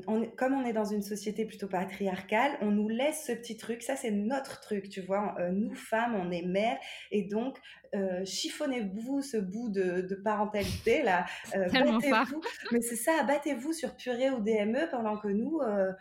on, 0.07 0.27
comme 0.37 0.55
on 0.55 0.64
est 0.64 0.72
dans 0.72 0.85
une 0.85 1.03
société 1.03 1.44
plutôt 1.44 1.66
patriarcale, 1.66 2.57
on 2.61 2.70
nous 2.70 2.88
laisse 2.88 3.27
ce 3.27 3.33
petit 3.33 3.57
truc, 3.57 3.83
ça 3.83 3.96
c'est 3.96 4.11
notre 4.11 4.61
truc, 4.61 4.88
tu 4.88 5.01
vois. 5.01 5.37
nous, 5.53 5.75
femmes, 5.75 6.14
on 6.14 6.31
est 6.31 6.42
mères, 6.42 6.79
et 7.11 7.22
donc 7.22 7.59
euh, 7.94 8.25
chiffonnez-vous 8.25 9.22
ce 9.22 9.37
bout 9.37 9.68
de, 9.68 10.14
parentalité 10.25 11.03
là, 11.03 11.25
euh, 11.55 11.68
battez-vous. 11.70 12.40
Mais 12.72 12.81
c'est 12.81 12.96
ça, 12.96 13.22
battez-vous 13.22 13.72
sur 13.72 13.94
purée 13.96 14.31
ou 14.31 14.40
DME 14.40 14.88
pendant 14.90 15.16
que 15.16 15.29
nous, 15.29 15.61
euh, 15.61 15.92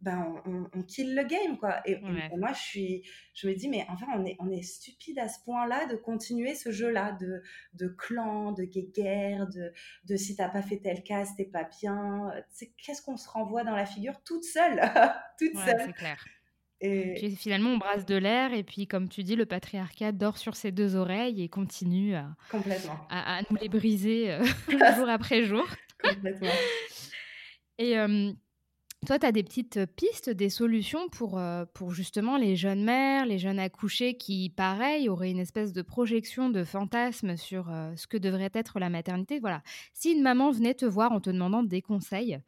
ben, 0.00 0.42
on, 0.74 0.82
kill 0.82 1.14
le 1.14 1.24
game, 1.24 1.58
quoi. 1.58 1.80
Et, 1.84 1.96
moi, 2.36 2.52
je, 2.52 2.60
suis, 2.60 3.02
je 3.34 3.48
me 3.48 3.54
dis, 3.54 3.68
mais 3.68 3.84
enfin, 3.88 4.06
on 4.16 4.24
est, 4.24 4.36
on 4.38 4.50
est 4.50 4.62
stupide 4.62 5.18
à 5.18 5.28
ce 5.28 5.42
point-là 5.44 5.86
de 5.86 5.96
continuer 5.96 6.54
ce 6.54 6.70
jeu-là 6.70 7.12
de, 7.12 7.42
de 7.74 7.88
clan, 7.88 8.52
de 8.52 8.64
guerre, 8.64 9.48
de, 9.48 9.72
de 10.04 10.16
si 10.16 10.36
t'as 10.36 10.48
pas 10.48 10.62
fait 10.62 10.78
tel 10.78 11.02
cas, 11.02 11.24
t'es 11.36 11.44
pas 11.44 11.68
bien. 11.80 12.32
Qu'est-ce 12.84 13.02
qu'on 13.02 13.16
se 13.16 13.28
renvoie 13.28 13.64
dans 13.64 13.74
la 13.74 13.86
figure 13.86 14.22
toute 14.24 14.44
seule 14.44 14.80
Toute 15.38 15.56
seule. 15.56 15.82
C'est 15.86 15.92
clair. 15.92 16.24
Et... 16.80 17.30
finalement, 17.36 17.70
on 17.70 17.78
brasse 17.78 18.06
de 18.06 18.14
l'air 18.14 18.52
et 18.52 18.62
puis, 18.62 18.86
comme 18.86 19.08
tu 19.08 19.24
dis, 19.24 19.34
le 19.34 19.46
patriarcat 19.46 20.12
dort 20.12 20.38
sur 20.38 20.54
ses 20.54 20.70
deux 20.70 20.94
oreilles 20.94 21.42
et 21.42 21.48
continue 21.48 22.14
à, 22.14 22.36
Complètement. 22.50 22.98
à, 23.10 23.40
nous 23.50 23.56
les 23.56 23.68
briser 23.68 24.30
euh, 24.30 24.44
jour 24.96 25.08
après 25.08 25.42
jour. 25.42 25.66
Complètement. 26.00 26.48
Et 27.78 27.98
toi, 29.06 29.18
tu 29.18 29.26
as 29.26 29.32
des 29.32 29.44
petites 29.44 29.86
pistes, 29.96 30.28
des 30.28 30.50
solutions 30.50 31.08
pour, 31.08 31.40
pour 31.72 31.92
justement 31.92 32.36
les 32.36 32.56
jeunes 32.56 32.82
mères, 32.84 33.26
les 33.26 33.38
jeunes 33.38 33.60
accouchés 33.60 34.16
qui, 34.16 34.50
pareil, 34.50 35.08
auraient 35.08 35.30
une 35.30 35.38
espèce 35.38 35.72
de 35.72 35.82
projection, 35.82 36.50
de 36.50 36.64
fantasme 36.64 37.36
sur 37.36 37.66
ce 37.96 38.06
que 38.08 38.16
devrait 38.16 38.50
être 38.54 38.80
la 38.80 38.90
maternité? 38.90 39.38
Voilà. 39.38 39.62
Si 39.92 40.10
une 40.12 40.22
maman 40.22 40.50
venait 40.50 40.74
te 40.74 40.84
voir 40.84 41.12
en 41.12 41.20
te 41.20 41.30
demandant 41.30 41.62
des 41.62 41.80
conseils, 41.80 42.38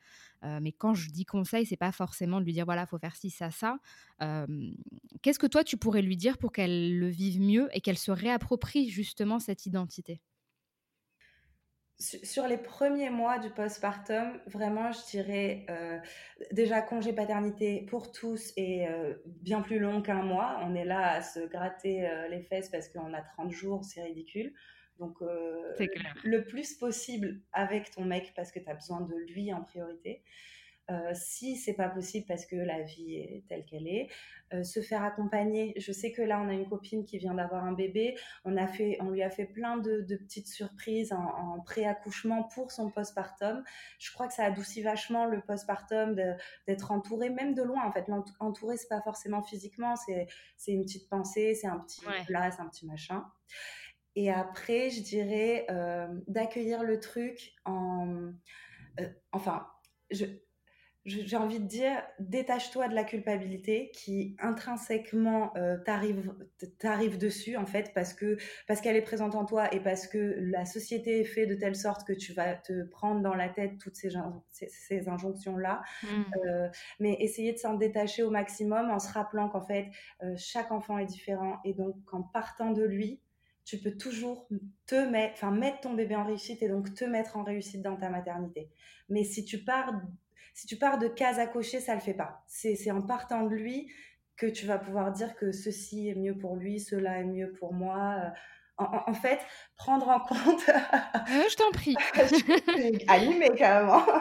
mais 0.43 0.73
quand 0.73 0.93
je 0.95 1.11
dis 1.11 1.25
conseil, 1.25 1.67
c'est 1.67 1.77
pas 1.77 1.93
forcément 1.93 2.41
de 2.41 2.45
lui 2.45 2.53
dire 2.53 2.65
voilà, 2.65 2.85
faut 2.85 2.99
faire 2.99 3.15
ci, 3.17 3.31
ça, 3.31 3.51
ça. 3.53 3.79
Qu'est-ce 5.23 5.39
que 5.39 5.47
toi 5.47 5.65
tu 5.65 5.77
pourrais 5.77 6.03
lui 6.03 6.17
dire 6.17 6.37
pour 6.39 6.53
qu'elle 6.53 6.99
le 6.99 7.09
vive 7.09 7.41
mieux 7.41 7.69
et 7.73 7.81
qu'elle 7.81 7.99
se 7.99 8.11
réapproprie 8.11 8.89
justement 8.91 9.39
cette 9.39 9.67
identité? 9.67 10.21
Sur 12.01 12.47
les 12.47 12.57
premiers 12.57 13.11
mois 13.11 13.39
du 13.39 13.51
postpartum, 13.51 14.41
vraiment, 14.47 14.91
je 14.91 15.11
dirais 15.11 15.67
euh, 15.69 15.99
déjà 16.51 16.81
congé 16.81 17.13
paternité 17.13 17.83
pour 17.91 18.11
tous 18.11 18.55
et 18.57 18.89
euh, 18.89 19.15
bien 19.27 19.61
plus 19.61 19.79
long 19.79 20.01
qu'un 20.01 20.23
mois. 20.23 20.59
On 20.63 20.75
est 20.75 20.87
là 20.87 21.13
à 21.13 21.23
se 21.23 21.41
gratter 21.41 22.09
euh, 22.09 22.29
les 22.29 22.41
fesses 22.41 22.71
parce 22.71 22.89
qu'on 22.89 23.13
a 23.13 23.21
30 23.21 23.53
jours, 23.53 23.85
c'est 23.85 24.03
ridicule. 24.03 24.55
Donc, 24.99 25.23
le 25.23 26.45
plus 26.45 26.75
possible 26.75 27.41
avec 27.55 27.91
ton 27.91 28.05
mec 28.05 28.35
parce 28.37 28.53
que 28.53 28.59
tu 28.59 28.69
as 28.69 28.75
besoin 28.75 29.01
de 29.01 29.15
lui 29.33 29.51
en 29.51 29.63
priorité. 29.63 30.23
Euh, 30.91 31.13
si 31.15 31.57
c'est 31.57 31.75
pas 31.75 31.89
possible 31.89 32.27
parce 32.27 32.47
que 32.47 32.57
la 32.57 32.83
vie 32.83 33.15
est 33.15 33.45
telle 33.49 33.65
qu'elle 33.65 33.87
est, 33.87 34.09
euh, 34.53 34.65
se 34.65 34.81
faire 34.81 35.05
accompagner. 35.05 35.73
Je 35.77 35.93
sais 35.93 36.11
que 36.11 36.21
là, 36.21 36.41
on 36.45 36.49
a 36.49 36.53
une 36.53 36.69
copine 36.69 37.05
qui 37.05 37.19
vient 37.19 37.35
d'avoir 37.35 37.65
un 37.65 37.73
bébé. 37.73 38.17
On, 38.45 38.57
a 38.57 38.67
fait, 38.67 38.99
on 39.01 39.11
lui 39.11 39.23
a 39.23 39.31
fait 39.31 39.45
plein 39.45 39.77
de, 39.77 40.03
petites 40.17 40.49
surprises 40.49 41.13
en, 41.13 41.23
en 41.23 41.61
pré-accouchement 41.61 42.43
pour 42.43 42.73
son 42.73 42.91
postpartum. 42.91 43.63
Je 43.99 44.13
crois 44.13 44.27
que 44.27 44.35
ça 44.35 44.45
adoucit 44.45 44.83
vachement 44.83 45.27
le 45.27 45.41
postpartum 45.41 46.17
d'être 46.67 46.91
entouré, 46.91 47.31
même 47.31 47.55
de 47.55 47.63
loin. 47.63 47.87
En 47.87 47.93
fait, 47.93 48.07
entouré, 48.41 48.77
c'est 48.77 48.89
pas 48.89 49.03
forcément 49.03 49.43
physiquement, 49.43 49.95
c'est 49.97 50.27
une 50.67 50.83
petite 50.83 51.09
pensée, 51.09 51.55
c'est 51.55 51.69
un 51.69 51.79
petit 51.79 52.01
plat, 52.27 52.51
c'est 52.51 52.61
un 52.61 52.69
petit 52.69 52.87
machin. 52.87 53.25
Et 54.17 54.31
après, 54.31 54.91
je 54.91 55.03
dirais 55.03 55.67
euh, 55.71 56.09
d'accueillir 56.27 56.83
le 56.83 56.99
truc 56.99 57.55
en. 57.65 58.33
enfin, 59.33 59.69
je, 60.11 60.27
j'ai 61.07 61.37
envie 61.37 61.61
de 61.61 61.67
dire, 61.67 62.03
détache-toi 62.19 62.89
de 62.89 62.95
la 62.95 63.05
culpabilité 63.05 63.91
qui 63.95 64.37
intrinsèquement 64.39 65.57
euh, 65.57 65.79
t'arrive 65.79 67.17
dessus 67.17 67.57
en 67.57 67.65
fait 67.65 67.93
parce 67.95 68.13
que 68.13 68.37
parce 68.69 68.83
qu'elle 68.83 68.97
est 68.97 69.03
présente 69.03 69.35
en 69.35 69.47
toi 69.47 69.73
et 69.75 69.81
parce 69.81 70.07
que 70.07 70.37
la 70.39 70.67
société 70.67 71.21
est 71.21 71.25
faite 71.25 71.49
de 71.49 71.55
telle 71.55 71.75
sorte 71.75 72.07
que 72.07 72.13
tu 72.13 72.35
vas 72.35 72.55
te 72.55 72.85
prendre 72.85 73.23
dans 73.23 73.35
la 73.35 73.49
tête 73.49 73.79
toutes 73.79 73.97
ces, 73.97 74.11
ces, 74.51 75.09
injonctions 75.09 75.57
là. 75.57 75.81
Mmh. 76.03 76.07
Euh, 76.47 76.69
mais 76.99 77.17
essayer 77.21 77.55
de 77.55 77.59
s'en 77.59 77.75
détacher 77.75 78.23
au 78.23 78.31
maximum 78.31 78.91
en 78.91 78.99
se 78.99 79.11
rappelant 79.11 79.49
qu'en 79.49 79.63
fait 79.63 79.89
euh, 80.23 80.35
chaque 80.37 80.71
enfant 80.71 80.99
est 80.99 81.07
différent 81.07 81.61
et 81.65 81.73
donc 81.73 81.97
en 82.13 82.23
partant 82.23 82.73
de 82.73 82.83
lui 82.83 83.23
tu 83.65 83.79
peux 83.79 83.93
toujours 83.93 84.49
te 84.87 85.09
mettre, 85.09 85.35
enfin 85.35 85.51
mettre 85.51 85.81
ton 85.81 85.95
bébé 85.95 86.17
en 86.17 86.25
réussite 86.25 86.63
et 86.63 86.69
donc 86.69 86.93
te 86.93 87.05
mettre 87.05 87.37
en 87.37 87.45
réussite 87.45 87.83
dans 87.83 87.97
ta 87.97 88.11
maternité. 88.11 88.69
Mais 89.09 89.25
si 89.25 89.45
tu 89.45 89.59
pars 89.59 89.93
si 90.55 90.67
tu 90.67 90.77
pars 90.77 90.99
de 90.99 91.09
cases 91.09 91.39
à 91.39 91.47
cocher, 91.47 91.81
ça 91.81 91.95
le 91.95 92.01
fait 92.01 92.15
pas. 92.15 92.43
C'est 92.47 92.91
en 92.91 93.03
partant 93.03 93.45
de 93.45 93.55
lui 93.55 93.91
que 94.37 94.47
tu 94.47 94.67
vas 94.67 94.79
pouvoir 94.79 95.13
dire 95.13 95.37
que 95.37 95.53
ceci 95.53 96.09
est 96.09 96.15
mieux 96.15 96.37
pour 96.37 96.57
lui, 96.57 96.81
cela 96.81 97.19
est 97.19 97.25
mieux 97.25 97.53
pour 97.53 97.75
moi. 97.75 98.15
Euh, 98.17 98.31
en, 98.79 99.13
fait, 99.13 99.41
prendre 99.77 100.09
en 100.09 100.21
compte. 100.21 100.39
Euh, 101.33 101.45
je 101.49 101.57
t'en 101.57 101.71
prie. 101.71 101.97
Animé 103.09 103.51
carrément. 103.51 104.03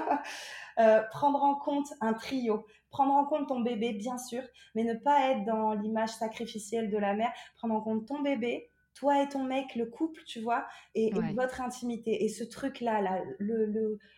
Euh, 0.77 1.01
prendre 1.11 1.43
en 1.43 1.55
compte 1.55 1.87
un 1.99 2.13
trio, 2.13 2.65
prendre 2.89 3.11
en 3.11 3.25
compte 3.25 3.49
ton 3.49 3.59
bébé, 3.59 3.91
bien 3.91 4.17
sûr, 4.17 4.41
mais 4.75 4.85
ne 4.85 4.93
pas 4.93 5.31
être 5.31 5.43
dans 5.43 5.73
l'image 5.73 6.11
sacrificielle 6.11 6.89
de 6.89 6.97
la 6.97 7.13
mère. 7.15 7.33
Prendre 7.57 7.73
en 7.75 7.81
compte 7.81 8.07
ton 8.07 8.21
bébé, 8.21 8.71
toi 8.99 9.23
et 9.23 9.29
ton 9.29 9.43
mec, 9.43 9.75
le 9.75 9.85
couple, 9.85 10.21
tu 10.25 10.41
vois, 10.41 10.67
et, 10.93 11.11
votre 11.33 11.61
intimité. 11.61 12.25
Et 12.25 12.29
ce 12.29 12.43
truc-là, 12.43 13.01
là, 13.01 13.23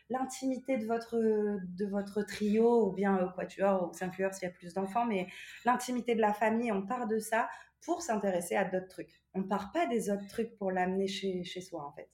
l'intimité 0.10 0.78
de 0.78 0.88
votre, 0.88 1.18
de 1.18 1.86
votre 1.86 2.24
trio, 2.24 2.88
ou 2.88 2.92
bien 2.92 3.32
quoi 3.36 3.46
tu 3.46 3.62
vois, 3.62 3.84
ou 3.84 3.92
quatuor 3.92 4.34
s'il 4.34 4.48
y 4.48 4.52
a 4.52 4.54
plus 4.54 4.74
d'enfants, 4.74 5.06
mais 5.06 5.28
l'intimité 5.66 6.16
de 6.16 6.22
la 6.22 6.34
famille, 6.34 6.72
on 6.72 6.82
part 6.82 7.08
de 7.08 7.20
ça 7.20 7.48
pour 7.86 8.02
s'intéresser 8.02 8.56
à 8.56 8.66
d'autres 8.66 8.88
trucs. 8.88 9.22
On 9.36 9.44
part 9.44 9.72
pas 9.72 9.86
des 9.86 10.10
autres 10.10 10.28
trucs 10.28 10.58
pour 10.58 10.72
l'amener 10.72 11.08
chez, 11.08 11.44
chez 11.44 11.62
soi, 11.62 11.86
en 11.86 11.92
fait. 11.92 12.10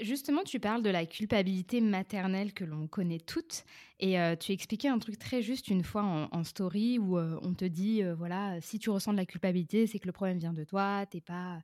Justement, 0.00 0.44
tu 0.44 0.60
parles 0.60 0.82
de 0.82 0.90
la 0.90 1.06
culpabilité 1.06 1.80
maternelle 1.80 2.52
que 2.54 2.62
l'on 2.62 2.86
connaît 2.86 3.18
toutes. 3.18 3.64
Et 3.98 4.18
euh, 4.20 4.36
tu 4.36 4.52
expliquais 4.52 4.86
un 4.86 5.00
truc 5.00 5.18
très 5.18 5.42
juste 5.42 5.68
une 5.68 5.82
fois 5.82 6.28
en, 6.30 6.44
story 6.44 7.00
où 7.00 7.18
euh, 7.18 7.38
on 7.42 7.52
te 7.52 7.64
dit 7.64 8.02
euh, 8.02 8.14
voilà, 8.14 8.60
si 8.60 8.78
tu 8.78 8.90
ressens 8.90 9.12
de 9.12 9.16
la 9.16 9.26
culpabilité, 9.26 9.88
c'est 9.88 9.98
que 9.98 10.06
le 10.06 10.12
problème 10.12 10.38
vient 10.38 10.52
de 10.52 10.62
toi, 10.62 11.04
tu 11.10 11.16
n'es 11.16 11.20
pas, 11.20 11.58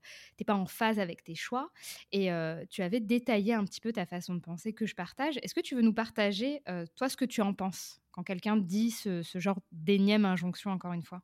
pas 0.44 0.54
en 0.54 0.66
phase 0.66 0.98
avec 0.98 1.22
tes 1.22 1.36
choix. 1.36 1.70
Et 2.10 2.28
tu 2.70 2.82
avais 2.82 3.00
détaillé 3.00 3.54
un 3.54 3.64
petit 3.64 3.80
peu 3.80 3.92
ta 3.92 4.04
façon 4.04 4.34
de 4.34 4.40
penser 4.40 4.72
que 4.72 4.84
je 4.84 4.96
partage. 4.96 5.38
Est-ce 5.42 5.54
que 5.54 5.60
tu 5.60 5.76
veux 5.76 5.82
nous 5.82 5.94
partager, 5.94 6.60
toi, 6.96 7.08
ce 7.08 7.16
que 7.16 7.24
tu 7.24 7.40
en 7.40 7.54
penses 7.54 8.00
quand 8.10 8.24
quelqu'un 8.24 8.56
dit 8.56 8.90
ce, 8.90 9.22
ce 9.22 9.38
genre 9.38 9.60
d'énième 9.70 10.24
injonction, 10.24 10.72
encore 10.72 10.92
une 10.92 11.04
fois? 11.04 11.22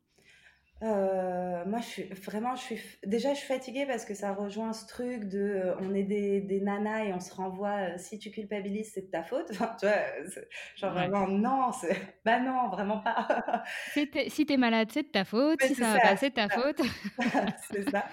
Euh, 0.83 1.65
moi, 1.67 1.81
je 1.81 1.87
suis 1.87 2.03
vraiment, 2.03 2.57
je 2.57 2.63
suis 2.63 2.81
déjà, 3.07 3.33
je 3.33 3.39
suis 3.39 3.47
fatiguée 3.47 3.87
parce 3.87 4.05
que 4.05 4.13
ça 4.13 4.35
rejoint 4.35 4.73
ce 4.73 4.87
truc 4.87 5.25
de, 5.25 5.39
euh, 5.39 5.75
on 5.81 5.95
est 5.95 6.03
des, 6.03 6.41
des 6.41 6.61
nanas 6.61 7.05
et 7.05 7.13
on 7.13 7.21
se 7.21 7.33
renvoie. 7.33 7.71
Euh, 7.71 7.95
si 7.97 8.19
tu 8.19 8.31
culpabilises, 8.31 8.91
c'est 8.93 9.03
de 9.03 9.11
ta 9.11 9.23
faute. 9.23 9.47
Enfin, 9.55 9.77
tu 9.79 9.87
vois, 9.87 10.43
genre 10.77 10.93
vraiment, 10.93 11.29
non, 11.29 11.71
bah 12.25 12.41
non, 12.41 12.69
vraiment 12.69 12.99
pas. 12.99 13.63
si 13.95 14.47
t'es 14.47 14.57
malade, 14.57 14.89
c'est 14.91 15.05
de 15.05 15.09
ta 15.09 15.25
faute. 15.25 15.63
si 15.63 15.75
ça, 15.75 15.95
va 15.95 16.01
pas, 16.01 16.17
c'est 16.17 16.31
de 16.31 16.35
ta 16.35 16.49
faute. 16.49 16.81
c'est 17.71 17.89
ça. 17.91 18.05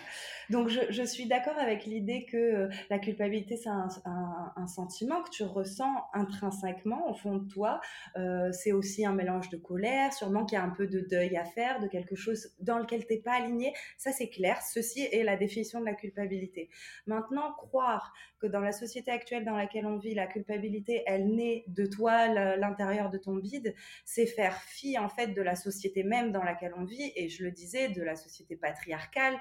Donc, 0.52 0.68
je, 0.68 1.04
suis 1.04 1.28
d'accord 1.28 1.58
avec 1.58 1.86
l'idée 1.86 2.26
que 2.26 2.38
euh, 2.38 2.70
la 2.90 3.00
culpabilité, 3.00 3.56
c'est 3.56 3.70
un, 3.70 4.68
sentiment 4.68 5.24
que 5.24 5.30
tu 5.30 5.44
ressens 5.44 5.92
intrinsèquement 6.14 7.10
au 7.10 7.14
fond 7.14 7.38
de 7.38 7.48
toi. 7.48 7.80
Euh, 8.18 8.52
c'est 8.52 8.74
aussi 8.74 9.06
un 9.06 9.14
mélange 9.14 9.50
de 9.50 9.58
colère, 9.58 10.14
sûrement 10.14 10.46
qu'il 10.46 10.58
y 10.58 10.62
a 10.62 10.64
un 10.64 10.70
peu 10.70 10.88
de 10.88 11.00
deuil 11.00 11.38
à 11.38 11.46
faire, 11.46 11.80
de 11.80 11.88
quelque 11.88 12.16
chose 12.16 12.54
dans 12.60 12.80
lequel 12.80 13.06
tu 13.06 13.14
n'es 13.14 13.20
pas 13.20 13.34
aligné. 13.34 13.74
Ça, 13.98 14.12
c'est 14.12 14.30
clair. 14.30 14.62
Ceci 14.62 15.08
est 15.12 15.24
la 15.24 15.38
définition 15.38 15.80
de 15.80 15.86
la 15.86 15.94
culpabilité. 15.94 16.70
Maintenant, 17.06 17.54
croire 17.54 18.14
que 18.40 18.48
dans 18.48 18.60
la 18.60 18.72
société 18.72 19.12
actuelle 19.12 19.46
dans 19.46 19.56
laquelle 19.56 19.86
on 19.86 19.98
vit, 19.98 20.14
la 20.16 20.28
culpabilité, 20.28 21.04
elle 21.06 21.34
naît 21.34 21.64
de 21.68 21.86
toi, 21.86 22.28
l'intérieur 22.58 23.10
de 23.10 23.18
ton 23.18 23.38
vide, 23.38 23.74
c'est 24.04 24.26
faire 24.26 24.56
fi, 24.64 24.98
en 24.98 25.10
fait, 25.10 25.28
de 25.28 25.42
la 25.42 25.56
société 25.56 26.04
même 26.04 26.32
dans 26.32 26.44
laquelle 26.44 26.74
on 26.76 26.84
vit. 26.84 27.14
Et 27.16 27.30
je 27.30 27.44
le 27.46 27.52
disais, 27.52 27.90
de 27.90 28.02
la 28.02 28.16
société 28.16 28.56
patriarcale. 28.58 29.38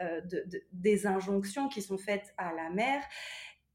Euh, 0.00 0.20
des 0.72 1.06
injonctions 1.06 1.68
qui 1.68 1.82
sont 1.82 1.98
faites 1.98 2.34
à 2.38 2.52
la 2.52 2.70
mère. 2.70 3.02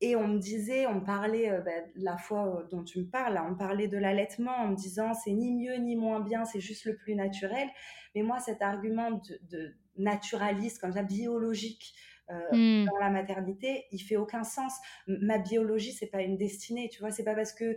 Et 0.02 0.16
on 0.16 0.28
me 0.28 0.40
disait, 0.40 0.86
on 0.86 1.02
parlait, 1.02 1.50
euh, 1.50 1.62
bah, 1.62 1.72
la 1.96 2.18
fois 2.18 2.48
euh, 2.48 2.68
dont 2.70 2.84
tu 2.84 3.00
me 3.00 3.06
parles, 3.06 3.42
on 3.50 3.56
parlait 3.56 3.88
de 3.88 3.98
l'allaitement 3.98 4.56
en 4.56 4.68
me 4.70 4.76
disant 4.76 5.14
c'est 5.14 5.32
ni 5.32 5.54
mieux 5.54 5.76
ni 5.76 5.96
moins 5.96 6.20
bien, 6.20 6.46
c'est 6.46 6.60
juste 6.60 6.86
le 6.86 6.96
plus 6.96 7.16
naturel. 7.16 7.68
Mais 8.14 8.22
moi, 8.22 8.40
cet 8.40 8.62
argument 8.62 9.22
de, 9.50 9.76
naturaliste, 9.98 10.80
comme 10.80 10.92
ça, 10.92 11.02
biologique, 11.02 11.94
hmm. 12.30 12.86
dans 12.86 12.98
la 13.00 13.10
maternité, 13.10 13.86
il 13.92 14.00
fait 14.00 14.18
aucun 14.18 14.44
sens. 14.44 14.74
Ma 15.08 15.38
biologie, 15.38 15.94
c'est 15.94 16.08
pas 16.08 16.22
une 16.22 16.38
destinée, 16.38 16.90
tu 16.90 17.00
vois. 17.00 17.12
C'est 17.12 17.24
pas 17.24 17.36
parce 17.36 17.54
que 17.54 17.76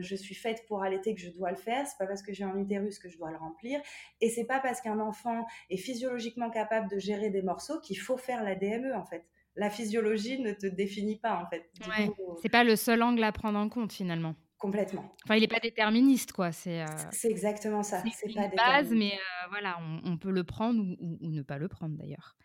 je 0.00 0.14
suis 0.14 0.34
faite 0.34 0.64
pour 0.66 0.82
allaiter 0.82 1.14
que 1.14 1.20
je 1.20 1.30
dois 1.30 1.50
le 1.50 1.56
faire. 1.56 1.86
C'est 1.86 1.98
pas 1.98 2.06
parce 2.06 2.22
que 2.22 2.32
j'ai 2.32 2.44
un 2.44 2.56
utérus 2.56 2.98
que 2.98 3.08
je 3.08 3.16
dois 3.16 3.30
le 3.30 3.36
remplir. 3.36 3.80
Et 4.20 4.28
c'est 4.28 4.46
pas 4.46 4.60
parce 4.60 4.80
qu'un 4.80 5.00
enfant 5.00 5.46
est 5.70 5.76
physiologiquement 5.76 6.50
capable 6.50 6.90
de 6.90 6.98
gérer 6.98 7.30
des 7.30 7.42
morceaux 7.42 7.80
qu'il 7.80 7.98
faut 7.98 8.16
faire 8.16 8.42
la 8.42 8.54
DME, 8.54 8.94
en 8.94 9.04
fait 9.04 9.24
la 9.56 9.70
physiologie 9.70 10.40
ne 10.40 10.52
te 10.52 10.66
définit 10.66 11.18
pas 11.18 11.36
en 11.36 11.46
fait. 11.46 11.70
Ouais, 11.86 12.10
c'est 12.40 12.48
pas 12.48 12.64
le 12.64 12.76
seul 12.76 13.02
angle 13.02 13.22
à 13.22 13.32
prendre 13.32 13.58
en 13.58 13.68
compte 13.68 13.92
finalement. 13.92 14.34
Complètement. 14.58 15.12
Enfin, 15.24 15.34
il 15.34 15.40
n'est 15.40 15.48
pas 15.48 15.58
déterministe, 15.58 16.32
quoi. 16.32 16.52
C'est 16.52 16.82
euh, 16.82 16.86
exactement 17.24 17.82
ça. 17.82 18.00
C'est 18.14 18.32
pas 18.32 18.44
une 18.44 18.54
base, 18.54 18.92
mais 18.92 19.12
euh, 19.14 19.48
voilà, 19.50 19.76
on, 20.04 20.16
peut 20.16 20.30
le 20.30 20.44
prendre 20.44 20.80
ou, 21.00 21.18
ne 21.20 21.42
pas 21.42 21.58
le 21.58 21.66
prendre 21.66 21.96
d'ailleurs. 21.98 22.36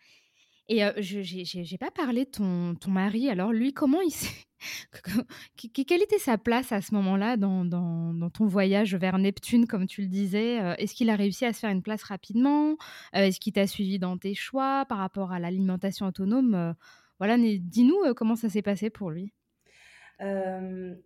Et 0.68 0.82
je 0.98 1.22
j'ai 1.22 1.78
pas 1.78 1.90
parlé 1.90 2.24
de 2.24 2.30
ton, 2.30 2.74
ton 2.74 2.90
mari. 2.90 3.30
Alors 3.30 3.52
lui, 3.52 3.72
comment 3.72 4.00
il 4.00 4.12
quelle 5.86 6.02
était 6.02 6.18
sa 6.18 6.36
place 6.36 6.72
à 6.72 6.80
ce 6.80 6.92
moment-là 6.94 7.36
dans, 7.36 7.64
dans, 7.64 8.12
dans, 8.12 8.28
ton 8.28 8.46
voyage 8.46 8.94
vers 8.96 9.16
Neptune, 9.18 9.66
comme 9.66 9.86
tu 9.86 10.02
le 10.02 10.08
disais 10.08 10.56
Est-ce 10.78 10.94
qu'il 10.94 11.10
a 11.10 11.16
réussi 11.16 11.44
à 11.44 11.52
se 11.52 11.60
faire 11.60 11.70
une 11.70 11.82
place 11.82 12.02
rapidement 12.02 12.76
Est-ce 13.12 13.38
qu'il 13.38 13.52
t'a 13.52 13.68
suivi 13.68 14.00
dans 14.00 14.18
tes 14.18 14.34
choix 14.34 14.84
par 14.88 14.98
rapport 14.98 15.30
à 15.30 15.38
l'alimentation 15.38 16.06
autonome 16.06 16.74
Voilà, 17.18 17.36
dis-nous 17.38 18.12
comment 18.16 18.34
ça 18.34 18.48
s'est 18.48 18.62
passé 18.62 18.90
pour 18.90 19.10
lui? 19.10 19.32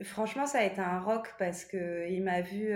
franchement, 0.00 0.46
ça 0.46 0.60
a 0.60 0.64
été 0.64 0.80
un 0.80 0.98
rock 0.98 1.34
parce 1.38 1.66
qu'il 1.66 2.22
m'a 2.24 2.40
vu 2.40 2.72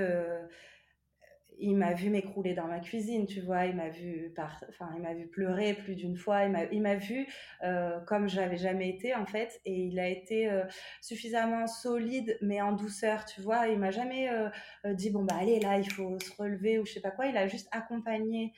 il 1.58 1.76
m'a 1.76 1.94
vu 1.94 2.10
m'écrouler 2.10 2.54
dans 2.54 2.66
ma 2.66 2.80
cuisine, 2.80 3.26
tu 3.26 3.40
vois, 3.40 3.66
il 3.66 3.76
m'a 3.76 3.88
vu 3.88 4.32
enfin, 4.68 4.90
il 4.96 5.02
m'a 5.02 5.14
vu 5.14 5.26
pleurer 5.26 5.74
plus 5.74 5.94
d'une 5.94 6.16
fois, 6.16 6.44
il 6.44 6.82
m'a, 6.82 6.94
vu 6.96 7.26
euh, 7.62 7.98
comme 8.00 8.28
j'avais 8.28 8.58
jamais 8.58 8.88
été 8.88 9.14
en 9.14 9.26
fait, 9.26 9.60
et 9.64 9.74
il 9.74 9.98
a 9.98 10.08
été 10.08 10.50
euh, 10.50 10.64
suffisamment 11.00 11.66
solide 11.66 12.38
mais 12.42 12.60
en 12.60 12.72
douceur, 12.72 13.24
tu 13.24 13.40
vois, 13.40 13.68
il 13.68 13.78
m'a 13.78 13.90
jamais 13.90 14.28
euh, 14.28 14.50
dit 14.94 15.10
bon 15.10 15.24
bah 15.24 15.36
allez 15.40 15.60
là 15.60 15.78
il 15.78 15.90
faut 15.90 16.18
se 16.20 16.30
relever 16.36 16.78
ou 16.78 16.86
je 16.86 16.92
sais 16.92 17.00
pas 17.00 17.10
quoi, 17.10 17.26
il 17.26 17.36
a 17.36 17.46
juste 17.46 17.68
accompagné 17.72 18.52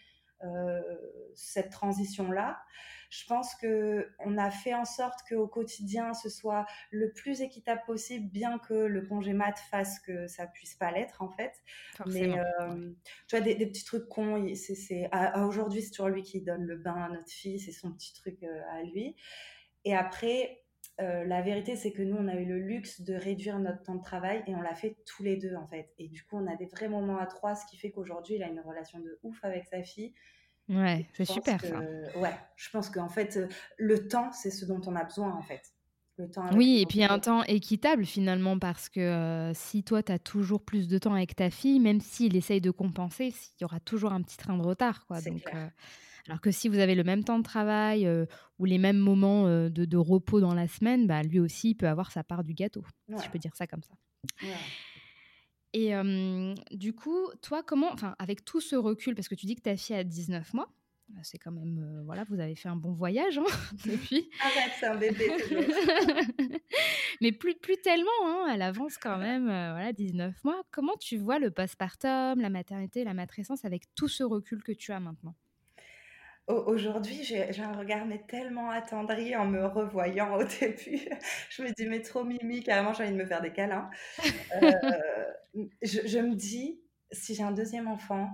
cette 1.34 1.70
transition 1.70 2.30
là 2.30 2.60
je 3.08 3.24
pense 3.26 3.54
que 3.54 4.10
on 4.18 4.36
a 4.36 4.50
fait 4.50 4.74
en 4.74 4.84
sorte 4.84 5.20
qu'au 5.28 5.46
quotidien 5.46 6.14
ce 6.14 6.28
soit 6.28 6.66
le 6.90 7.12
plus 7.12 7.40
équitable 7.40 7.82
possible, 7.86 8.28
bien 8.30 8.58
que 8.58 8.74
le 8.74 9.02
congé 9.02 9.32
mat 9.32 9.58
fasse 9.70 9.98
que 10.00 10.26
ça 10.26 10.46
puisse 10.46 10.74
pas 10.74 10.90
l'être 10.90 11.22
en 11.22 11.30
fait. 11.30 11.52
Mais 12.06 12.38
euh, 12.38 12.90
tu 13.26 13.36
vois 13.36 13.40
des, 13.40 13.66
petits 13.66 13.84
trucs 13.84 14.08
cons, 14.08 14.46
c'est 14.54 15.10
aujourd'hui 15.36 15.82
c'est 15.82 15.90
toujours 15.90 16.08
lui 16.08 16.22
qui 16.22 16.40
donne 16.42 16.64
le 16.64 16.76
bain 16.76 16.94
à 16.94 17.08
notre 17.08 17.30
fille, 17.30 17.58
c'est 17.58 17.72
son 17.72 17.92
petit 17.92 18.14
truc 18.14 18.42
euh, 18.42 18.62
à 18.72 18.82
lui. 18.82 19.16
Et 19.84 19.94
après, 19.94 20.64
euh, 21.00 21.24
la 21.24 21.42
vérité, 21.42 21.76
c'est 21.76 21.92
que 21.92 22.02
nous, 22.02 22.16
on 22.16 22.26
a 22.26 22.34
eu 22.34 22.44
le 22.44 22.58
luxe 22.58 23.02
de 23.02 23.14
réduire 23.14 23.58
notre 23.58 23.82
temps 23.84 23.94
de 23.94 24.02
travail 24.02 24.42
et 24.46 24.54
on 24.54 24.60
l'a 24.60 24.74
fait 24.74 24.96
tous 25.06 25.22
les 25.22 25.36
deux, 25.36 25.54
en 25.54 25.66
fait. 25.66 25.94
Et 25.98 26.08
du 26.08 26.24
coup, 26.24 26.36
on 26.36 26.46
a 26.46 26.56
des 26.56 26.66
vrais 26.66 26.88
moments 26.88 27.18
à 27.18 27.26
trois, 27.26 27.54
ce 27.54 27.64
qui 27.66 27.76
fait 27.76 27.90
qu'aujourd'hui, 27.90 28.34
il 28.34 28.42
a 28.42 28.48
une 28.48 28.60
relation 28.60 28.98
de 28.98 29.18
ouf 29.22 29.38
avec 29.44 29.66
sa 29.66 29.82
fille. 29.82 30.12
Ouais, 30.68 31.06
c'est 31.14 31.24
super 31.24 31.60
ça. 31.60 31.80
Ouais, 32.16 32.34
je 32.56 32.70
pense 32.70 32.90
qu'en 32.90 33.08
fait, 33.08 33.36
euh, 33.36 33.48
le 33.78 34.06
temps, 34.06 34.30
c'est 34.32 34.50
ce 34.50 34.66
dont 34.66 34.80
on 34.86 34.94
a 34.96 35.04
besoin 35.04 35.32
en 35.32 35.42
fait. 35.42 35.62
Le 36.18 36.28
temps 36.28 36.50
oui, 36.52 36.80
et 36.80 36.86
puis 36.86 37.04
un 37.04 37.20
temps 37.20 37.44
équitable 37.44 38.04
finalement, 38.04 38.58
parce 38.58 38.88
que 38.88 38.98
euh, 38.98 39.54
si 39.54 39.84
toi, 39.84 40.02
tu 40.02 40.10
as 40.10 40.18
toujours 40.18 40.64
plus 40.64 40.88
de 40.88 40.98
temps 40.98 41.14
avec 41.14 41.36
ta 41.36 41.48
fille, 41.48 41.78
même 41.78 42.00
s'il 42.00 42.36
essaye 42.36 42.60
de 42.60 42.72
compenser, 42.72 43.26
il 43.28 43.62
y 43.62 43.64
aura 43.64 43.78
toujours 43.78 44.12
un 44.12 44.20
petit 44.22 44.36
train 44.36 44.56
de 44.56 44.62
retard. 44.62 45.06
Quoi. 45.06 45.20
Donc, 45.20 45.42
euh, 45.54 45.68
alors 46.26 46.40
que 46.40 46.50
si 46.50 46.68
vous 46.68 46.80
avez 46.80 46.96
le 46.96 47.04
même 47.04 47.22
temps 47.22 47.38
de 47.38 47.44
travail 47.44 48.10
ou 48.58 48.64
les 48.64 48.78
mêmes 48.78 48.98
moments 48.98 49.44
de, 49.44 49.96
repos 49.96 50.40
dans 50.40 50.54
la 50.54 50.66
semaine, 50.66 51.06
bah, 51.06 51.22
lui 51.22 51.38
aussi, 51.38 51.70
il 51.70 51.74
peut 51.76 51.88
avoir 51.88 52.10
sa 52.10 52.24
part 52.24 52.42
du 52.42 52.52
gâteau, 52.52 52.84
si 53.16 53.24
je 53.24 53.30
peux 53.30 53.38
dire 53.38 53.54
ça 53.54 53.68
comme 53.68 53.84
ça. 53.84 53.94
Ouais. 54.42 54.54
Et 55.74 55.92
du 56.72 56.94
coup, 56.94 57.28
toi, 57.42 57.62
comment, 57.62 57.92
enfin, 57.92 58.14
avec 58.18 58.44
tout 58.44 58.60
ce 58.60 58.76
recul, 58.76 59.14
parce 59.14 59.28
que 59.28 59.34
tu 59.34 59.46
dis 59.46 59.54
que 59.54 59.62
ta 59.62 59.76
fille 59.76 59.96
a 59.96 60.04
19 60.04 60.54
mois, 60.54 60.68
bah, 61.10 61.20
c'est 61.22 61.38
quand 61.38 61.52
même, 61.52 62.02
voilà, 62.04 62.24
vous 62.24 62.38
avez 62.38 62.54
fait 62.54 62.68
un 62.68 62.76
bon 62.76 62.92
voyage 62.92 63.38
hein, 63.38 63.44
depuis. 63.86 64.28
Arrête, 64.42 64.72
c'est 64.78 64.86
un 64.86 64.96
bébé. 64.96 65.30
Mais 67.22 67.32
plus, 67.32 67.54
plus 67.54 67.78
tellement, 67.78 68.10
hein, 68.24 68.46
elle 68.52 68.60
avance 68.60 68.98
quand 68.98 69.16
même, 69.16 69.44
voilà, 69.44 69.92
19 69.92 70.34
mois. 70.44 70.62
Comment 70.70 70.96
tu 71.00 71.16
vois 71.16 71.38
le 71.38 71.50
postpartum, 71.50 72.40
la 72.40 72.50
maternité, 72.50 73.04
la 73.04 73.14
matrescence 73.14 73.64
avec 73.64 73.84
tout 73.94 74.08
ce 74.08 74.22
recul 74.22 74.62
que 74.62 74.72
tu 74.72 74.92
as 74.92 75.00
maintenant? 75.00 75.34
Aujourd'hui, 76.48 77.24
j'ai 77.24 77.62
un 77.62 77.72
regard 77.72 78.06
mais 78.06 78.22
tellement 78.26 78.70
attendri 78.70 79.36
en 79.36 79.44
me 79.44 79.66
revoyant 79.66 80.34
au 80.34 80.44
début. 80.60 81.06
Je 81.50 81.62
me 81.62 81.74
dis, 81.74 81.86
mais 81.86 82.00
trop 82.00 82.24
mimi, 82.24 82.62
carrément, 82.62 82.94
j'ai 82.94 83.02
envie 83.04 83.12
de 83.12 83.18
me 83.18 83.26
faire 83.26 83.42
des 83.42 83.52
câlins. 83.52 83.90
Euh, 84.62 84.72
je, 85.82 86.18
me 86.18 86.34
dis, 86.34 86.80
si 87.10 87.34
j'ai 87.34 87.42
un 87.42 87.52
deuxième 87.52 87.88
enfant, 87.88 88.28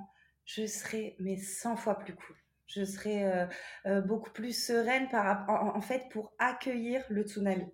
je 0.45 0.67
serai 0.67 1.17
mais 1.19 1.37
100 1.37 1.77
fois 1.77 1.99
plus 1.99 2.15
cool. 2.15 2.37
Je 2.67 2.85
serai 2.85 3.25
euh, 3.25 3.47
euh, 3.87 4.01
beaucoup 4.01 4.31
plus 4.31 4.53
sereine 4.53 5.09
par, 5.09 5.49
en, 5.49 5.77
en, 5.77 5.81
fait 5.81 6.09
pour 6.11 6.33
accueillir 6.39 7.05
le 7.11 7.23
tsunami. 7.23 7.71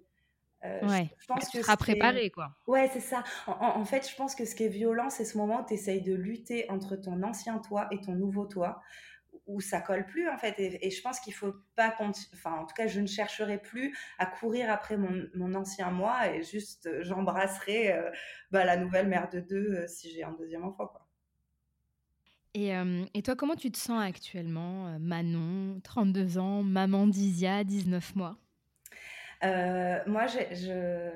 ouais, 0.62 1.10
je, 1.18 1.26
pense 1.26 1.48
que 1.48 2.28
quoi. 2.30 2.56
Ouais, 2.66 2.90
c'est 2.92 3.00
ça. 3.00 3.24
En, 3.46 3.80
en, 3.80 3.84
fait, 3.84 4.08
je 4.08 4.14
pense 4.16 4.34
que 4.34 4.44
ce 4.44 4.54
qui 4.54 4.64
est 4.64 4.68
violent, 4.68 5.08
c'est 5.08 5.24
ce 5.24 5.38
moment 5.38 5.62
où 5.62 5.66
tu 5.66 5.74
essayes 5.74 6.02
de 6.02 6.14
lutter 6.14 6.68
entre 6.70 6.96
ton 6.96 7.22
ancien 7.22 7.58
toi 7.58 7.88
et 7.92 8.00
ton 8.00 8.12
nouveau 8.12 8.46
toi 8.46 8.82
où 9.50 9.60
ça 9.60 9.80
colle 9.80 10.06
plus 10.06 10.28
en 10.28 10.38
fait. 10.38 10.54
Et, 10.58 10.90
je 10.90 11.02
pense 11.02 11.20
qu'il 11.20 11.34
faut 11.34 11.54
pas, 11.76 11.94
enfin 11.98 12.52
en 12.52 12.64
tout 12.64 12.74
cas, 12.74 12.86
je 12.86 13.00
ne 13.00 13.06
chercherai 13.06 13.58
plus 13.58 13.96
à 14.18 14.26
courir 14.26 14.70
après 14.70 14.96
mon, 14.96 15.54
ancien 15.54 15.90
moi 15.90 16.28
et 16.32 16.42
juste 16.42 16.86
euh, 16.86 17.02
j'embrasserai 17.02 17.92
euh, 17.92 18.10
bah, 18.52 18.64
la 18.64 18.76
nouvelle 18.76 19.08
mère 19.08 19.28
de 19.28 19.40
deux 19.40 19.74
euh, 19.74 19.86
si 19.88 20.10
j'ai 20.10 20.22
un 20.22 20.32
deuxième 20.32 20.64
enfant 20.64 20.86
quoi. 20.86 21.06
Et, 22.54 22.72
et, 23.14 23.22
toi, 23.22 23.36
comment 23.36 23.54
tu 23.54 23.70
te 23.70 23.78
sens 23.78 24.02
actuellement, 24.02 24.98
Manon, 24.98 25.78
32 25.84 26.38
ans, 26.38 26.64
maman 26.64 27.06
d'Isia, 27.06 27.62
19 27.62 28.16
mois? 28.16 28.36
Moi, 29.40 30.26
je, 30.26 31.12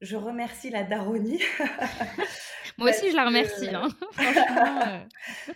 je 0.00 0.16
remercie 0.16 0.70
la 0.70 0.82
Daronie. 0.82 1.42
Moi 2.78 2.90
aussi, 2.90 3.10
je 3.10 3.16
la 3.16 3.24
remercie. 3.24 3.68
Hein. 3.74 3.88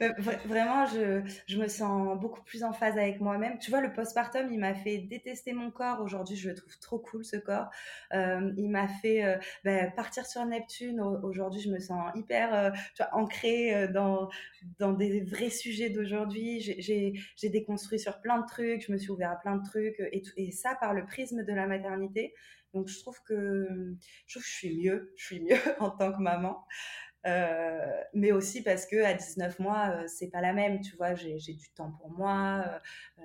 Euh. 0.00 0.12
Vraiment, 0.46 0.86
je, 0.86 1.20
je, 1.46 1.58
me 1.58 1.68
sens 1.68 2.18
beaucoup 2.18 2.42
plus 2.42 2.64
en 2.64 2.72
phase 2.72 2.96
avec 2.96 3.20
moi-même. 3.20 3.58
Tu 3.58 3.70
vois, 3.70 3.80
le 3.80 3.92
postpartum, 3.92 4.50
il 4.50 4.58
m'a 4.58 4.74
fait 4.74 4.98
détester 4.98 5.52
mon 5.52 5.70
corps. 5.70 6.00
Aujourd'hui, 6.00 6.36
je 6.36 6.48
le 6.48 6.54
trouve 6.54 6.78
trop 6.78 6.98
cool, 6.98 7.24
ce 7.24 7.36
corps. 7.36 7.68
Euh, 8.14 8.52
il 8.56 8.70
m'a 8.70 8.88
fait 8.88 9.24
euh, 9.24 9.36
ben, 9.64 9.92
partir 9.94 10.24
sur 10.26 10.44
Neptune. 10.46 11.00
Aujourd'hui, 11.00 11.60
je 11.60 11.70
me 11.70 11.80
sens 11.80 12.10
hyper 12.14 12.72
tu 12.94 13.02
vois, 13.02 13.14
ancrée 13.14 13.88
dans, 13.88 14.30
dans 14.78 14.92
des 14.92 15.20
vrais 15.22 15.50
sujets 15.50 15.90
d'aujourd'hui. 15.90 16.60
J'ai 16.60 17.48
déconstruit 17.48 17.98
sur 17.98 18.20
plein 18.20 18.38
de 18.38 18.46
trucs. 18.46 18.86
Je 18.86 18.92
me 18.92 18.96
suis 18.96 19.10
ouvert 19.10 19.32
à 19.32 19.36
plein 19.36 19.56
de 19.56 19.64
trucs. 19.64 20.00
Et, 20.12 20.22
et 20.36 20.52
ça, 20.52 20.76
par 20.80 20.94
le 20.94 21.04
prisme 21.04 21.44
de 21.44 21.52
la 21.52 21.66
maternité. 21.66 22.32
Donc 22.74 22.88
je 22.88 22.98
trouve 23.00 23.20
que 23.22 23.96
je 24.26 24.34
trouve 24.34 24.42
que 24.42 24.48
je 24.48 24.54
suis 24.54 24.76
mieux, 24.76 25.12
je 25.16 25.24
suis 25.24 25.40
mieux 25.40 25.56
en 25.80 25.90
tant 25.90 26.12
que 26.12 26.20
maman. 26.20 26.64
Euh, 27.26 28.00
mais 28.14 28.32
aussi 28.32 28.62
parce 28.62 28.86
que 28.86 29.02
à 29.04 29.12
19 29.12 29.58
mois, 29.58 29.90
euh, 29.90 30.04
c'est 30.06 30.28
pas 30.28 30.40
la 30.40 30.52
même, 30.52 30.80
tu 30.80 30.96
vois, 30.96 31.14
j'ai 31.14 31.36
du 31.36 31.70
temps 31.74 31.92
pour 31.92 32.10
moi, 32.10 32.64
euh, 33.18 33.22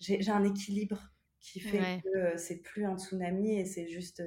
j'ai 0.00 0.28
un 0.28 0.44
équilibre 0.44 0.98
qui 1.38 1.60
fait 1.60 2.00
que 2.02 2.36
c'est 2.36 2.62
plus 2.62 2.84
un 2.84 2.96
tsunami 2.98 3.60
et 3.60 3.64
c'est 3.64 3.88
juste 3.88 4.22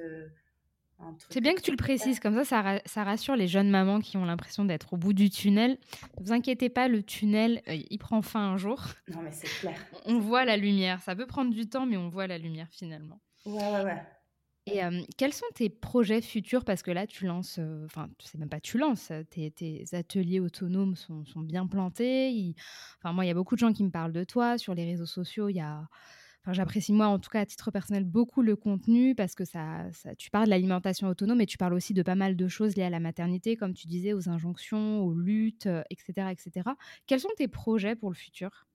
c'est 1.28 1.42
bien 1.42 1.54
que 1.54 1.60
tu 1.60 1.70
le 1.70 1.76
précises, 1.76 2.20
comme 2.20 2.42
ça, 2.42 2.80
ça, 2.86 3.04
rassure 3.04 3.36
les 3.36 3.48
jeunes 3.48 3.68
mamans 3.68 4.00
qui 4.00 4.16
ont 4.16 4.24
l'impression 4.24 4.64
d'être 4.64 4.94
au 4.94 4.96
bout 4.96 5.12
du 5.12 5.28
tunnel. 5.28 5.78
Ne 6.18 6.24
vous 6.24 6.32
inquiétez 6.32 6.70
pas, 6.70 6.88
le 6.88 7.02
tunnel, 7.02 7.62
il 7.66 7.98
prend 7.98 8.22
fin 8.22 8.40
un 8.40 8.56
jour. 8.56 8.82
Non, 9.08 9.20
mais 9.22 9.32
c'est 9.32 9.46
clair. 9.46 9.78
On 10.06 10.18
voit 10.18 10.46
la 10.46 10.56
lumière. 10.56 11.02
Ça 11.02 11.14
peut 11.14 11.26
prendre 11.26 11.52
du 11.52 11.68
temps, 11.68 11.84
mais 11.84 11.98
on 11.98 12.08
voit 12.08 12.26
la 12.26 12.38
lumière 12.38 12.68
finalement. 12.70 13.20
Ouais, 13.46 13.52
ouais, 13.70 13.82
ouais. 13.84 14.02
Et 14.68 14.80
quels 15.16 15.32
sont 15.32 15.46
tes 15.54 15.68
projets 15.70 16.20
futurs? 16.20 16.64
Parce 16.64 16.82
que 16.82 16.90
là, 16.90 17.06
tu 17.06 17.26
lances, 17.26 17.60
enfin, 17.84 18.08
tu 18.18 18.26
sais 18.26 18.36
même 18.36 18.48
pas, 18.48 18.58
tu 18.60 18.78
lances, 18.78 19.12
tes, 19.30 19.52
tes 19.52 19.84
ateliers 19.92 20.40
autonomes 20.40 20.96
sont, 20.96 21.24
sont 21.24 21.40
bien 21.40 21.68
plantés. 21.68 22.54
Enfin, 22.98 23.12
moi, 23.12 23.24
il 23.24 23.28
y 23.28 23.30
a 23.30 23.34
beaucoup 23.34 23.54
de 23.54 23.60
gens 23.60 23.72
qui 23.72 23.84
me 23.84 23.90
parlent 23.90 24.12
de 24.12 24.24
toi 24.24 24.58
sur 24.58 24.74
les 24.74 24.84
réseaux 24.84 25.06
sociaux. 25.06 25.48
Il 25.48 25.54
y 25.54 25.60
a, 25.60 25.86
enfin, 26.42 26.52
j'apprécie 26.52 26.92
moi, 26.92 27.06
en 27.06 27.20
tout 27.20 27.30
cas 27.30 27.40
à 27.42 27.46
titre 27.46 27.70
personnel, 27.70 28.02
beaucoup 28.04 28.42
le 28.42 28.56
contenu 28.56 29.14
parce 29.14 29.36
que 29.36 29.44
ça, 29.44 29.86
ça 29.92 30.16
tu 30.16 30.30
parles 30.30 30.46
de 30.46 30.50
l'alimentation 30.50 31.06
autonome, 31.08 31.38
mais 31.38 31.46
tu 31.46 31.58
parles 31.58 31.74
aussi 31.74 31.94
de 31.94 32.02
pas 32.02 32.16
mal 32.16 32.34
de 32.36 32.48
choses 32.48 32.74
liées 32.76 32.82
à 32.84 32.90
la 32.90 33.00
maternité, 33.00 33.56
comme 33.56 33.72
tu 33.72 33.86
disais, 33.86 34.14
aux 34.14 34.28
injonctions, 34.28 35.00
aux 35.00 35.14
luttes, 35.14 35.68
etc., 35.90 36.32
etc. 36.32 36.76
Quels 37.06 37.20
sont 37.20 37.30
tes 37.36 37.46
projets 37.48 37.94
pour 37.94 38.10
le 38.10 38.16
futur? 38.16 38.66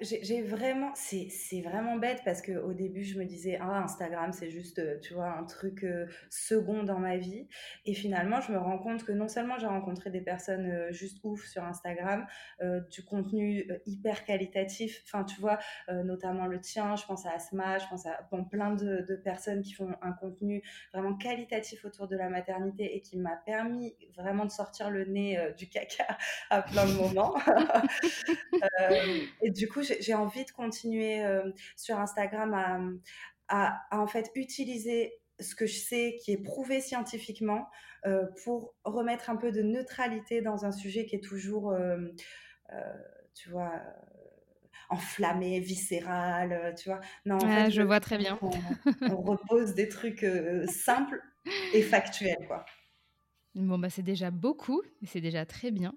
J'ai 0.00 0.42
vraiment, 0.42 0.90
c'est 0.94 1.60
vraiment 1.60 1.96
bête 1.96 2.22
parce 2.24 2.42
que 2.42 2.52
au 2.52 2.72
début 2.72 3.04
je 3.04 3.18
me 3.18 3.24
disais 3.24 3.56
ah 3.60 3.82
Instagram 3.84 4.32
c'est 4.32 4.50
juste 4.50 4.80
euh, 4.80 4.98
tu 5.00 5.14
vois 5.14 5.28
un 5.28 5.44
truc 5.44 5.84
euh, 5.84 6.06
second 6.28 6.82
dans 6.82 6.98
ma 6.98 7.16
vie. 7.16 7.46
Et 7.84 7.94
finalement 7.94 8.40
je 8.40 8.52
me 8.52 8.58
rends 8.58 8.78
compte 8.78 9.04
que 9.04 9.12
non 9.12 9.28
seulement 9.28 9.58
j'ai 9.58 9.68
rencontré 9.68 10.10
des 10.10 10.20
personnes 10.20 10.66
euh, 10.66 10.92
juste 10.92 11.18
ouf 11.22 11.46
sur 11.46 11.62
Instagram, 11.62 12.26
du 12.90 13.04
contenu 13.04 13.70
hyper 13.86 14.24
qualitatif, 14.24 15.02
enfin 15.04 15.24
tu 15.24 15.40
vois 15.40 15.58
notamment 15.88 16.46
le 16.46 16.60
tien, 16.60 16.96
je 16.96 17.04
pense 17.04 17.26
à 17.26 17.32
Asma, 17.32 17.78
je 17.78 17.86
pense 17.88 18.06
à 18.06 18.26
bon, 18.30 18.44
plein 18.44 18.74
de, 18.74 19.04
de, 19.06 19.16
personnes 19.16 19.62
qui 19.62 19.72
font 19.72 19.94
un 20.02 20.12
contenu 20.12 20.62
vraiment 20.92 21.14
qualitatif 21.14 21.84
autour 21.84 22.08
de 22.08 22.16
la 22.16 22.28
maternité 22.28 22.96
et 22.96 23.00
qui 23.00 23.18
m'a 23.18 23.36
permis 23.36 23.94
vraiment 24.16 24.44
de 24.44 24.50
sortir 24.50 24.90
le 24.90 25.04
nez 25.04 25.38
du 25.56 25.68
caca 25.68 26.16
à 26.50 26.62
plein 26.62 26.86
de 26.86 26.92
moments. 26.92 27.36
Et 29.42 29.50
du 29.50 29.68
coup 29.68 29.75
j'ai 29.82 30.14
envie 30.14 30.44
de 30.44 30.50
continuer 30.50 31.24
euh, 31.24 31.50
sur 31.76 31.98
Instagram 31.98 33.00
à, 33.48 33.80
en 33.90 34.06
fait 34.06 34.30
utiliser 34.34 35.14
ce 35.38 35.54
que 35.54 35.66
je 35.66 35.78
sais 35.78 36.18
qui 36.22 36.32
est 36.32 36.42
prouvé 36.42 36.80
scientifiquement 36.80 37.68
euh, 38.06 38.24
pour 38.44 38.74
remettre 38.84 39.30
un 39.30 39.36
peu 39.36 39.52
de 39.52 39.62
neutralité 39.62 40.40
dans 40.40 40.64
un 40.64 40.72
sujet 40.72 41.04
qui 41.06 41.16
est 41.16 41.24
toujours 41.24 41.72
euh, 41.72 42.08
tu 43.34 43.50
vois, 43.50 43.80
enflammé, 44.88 45.60
viscéral, 45.60 46.74
tu 46.78 46.88
vois. 46.88 47.00
Non, 47.26 47.36
en 47.36 47.40
fait, 47.48 47.70
je 47.70 47.82
vois 47.82 48.00
très 48.00 48.18
bien. 48.18 48.38
On, 48.40 48.50
repose 49.22 49.74
des 49.74 49.88
trucs 49.88 50.26
simples 50.66 51.22
et 51.74 51.82
factuels, 51.82 52.46
quoi. 52.48 52.64
Bon, 53.56 53.78
bah, 53.78 53.88
c'est 53.88 54.02
déjà 54.02 54.30
beaucoup, 54.30 54.82
c'est 55.04 55.22
déjà 55.22 55.46
très 55.46 55.70
bien. 55.70 55.94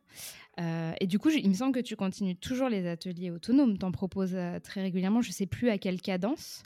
et 0.58 1.08
du 1.08 1.20
coup, 1.20 1.30
il 1.30 1.50
me 1.50 1.54
semble 1.54 1.74
que 1.74 1.80
tu 1.80 1.96
continues 1.96 2.36
toujours 2.36 2.70
les 2.70 2.88
ateliers 2.88 3.32
autonomes. 3.32 3.78
Tu 3.78 3.86
en 3.86 3.92
proposes 3.92 4.38
très 4.64 4.82
régulièrement, 4.82 5.22
je 5.22 5.30
ne 5.30 5.34
sais 5.34 5.46
plus 5.46 5.70
à 5.70 5.78
quelle 5.78 6.02
cadence. 6.02 6.64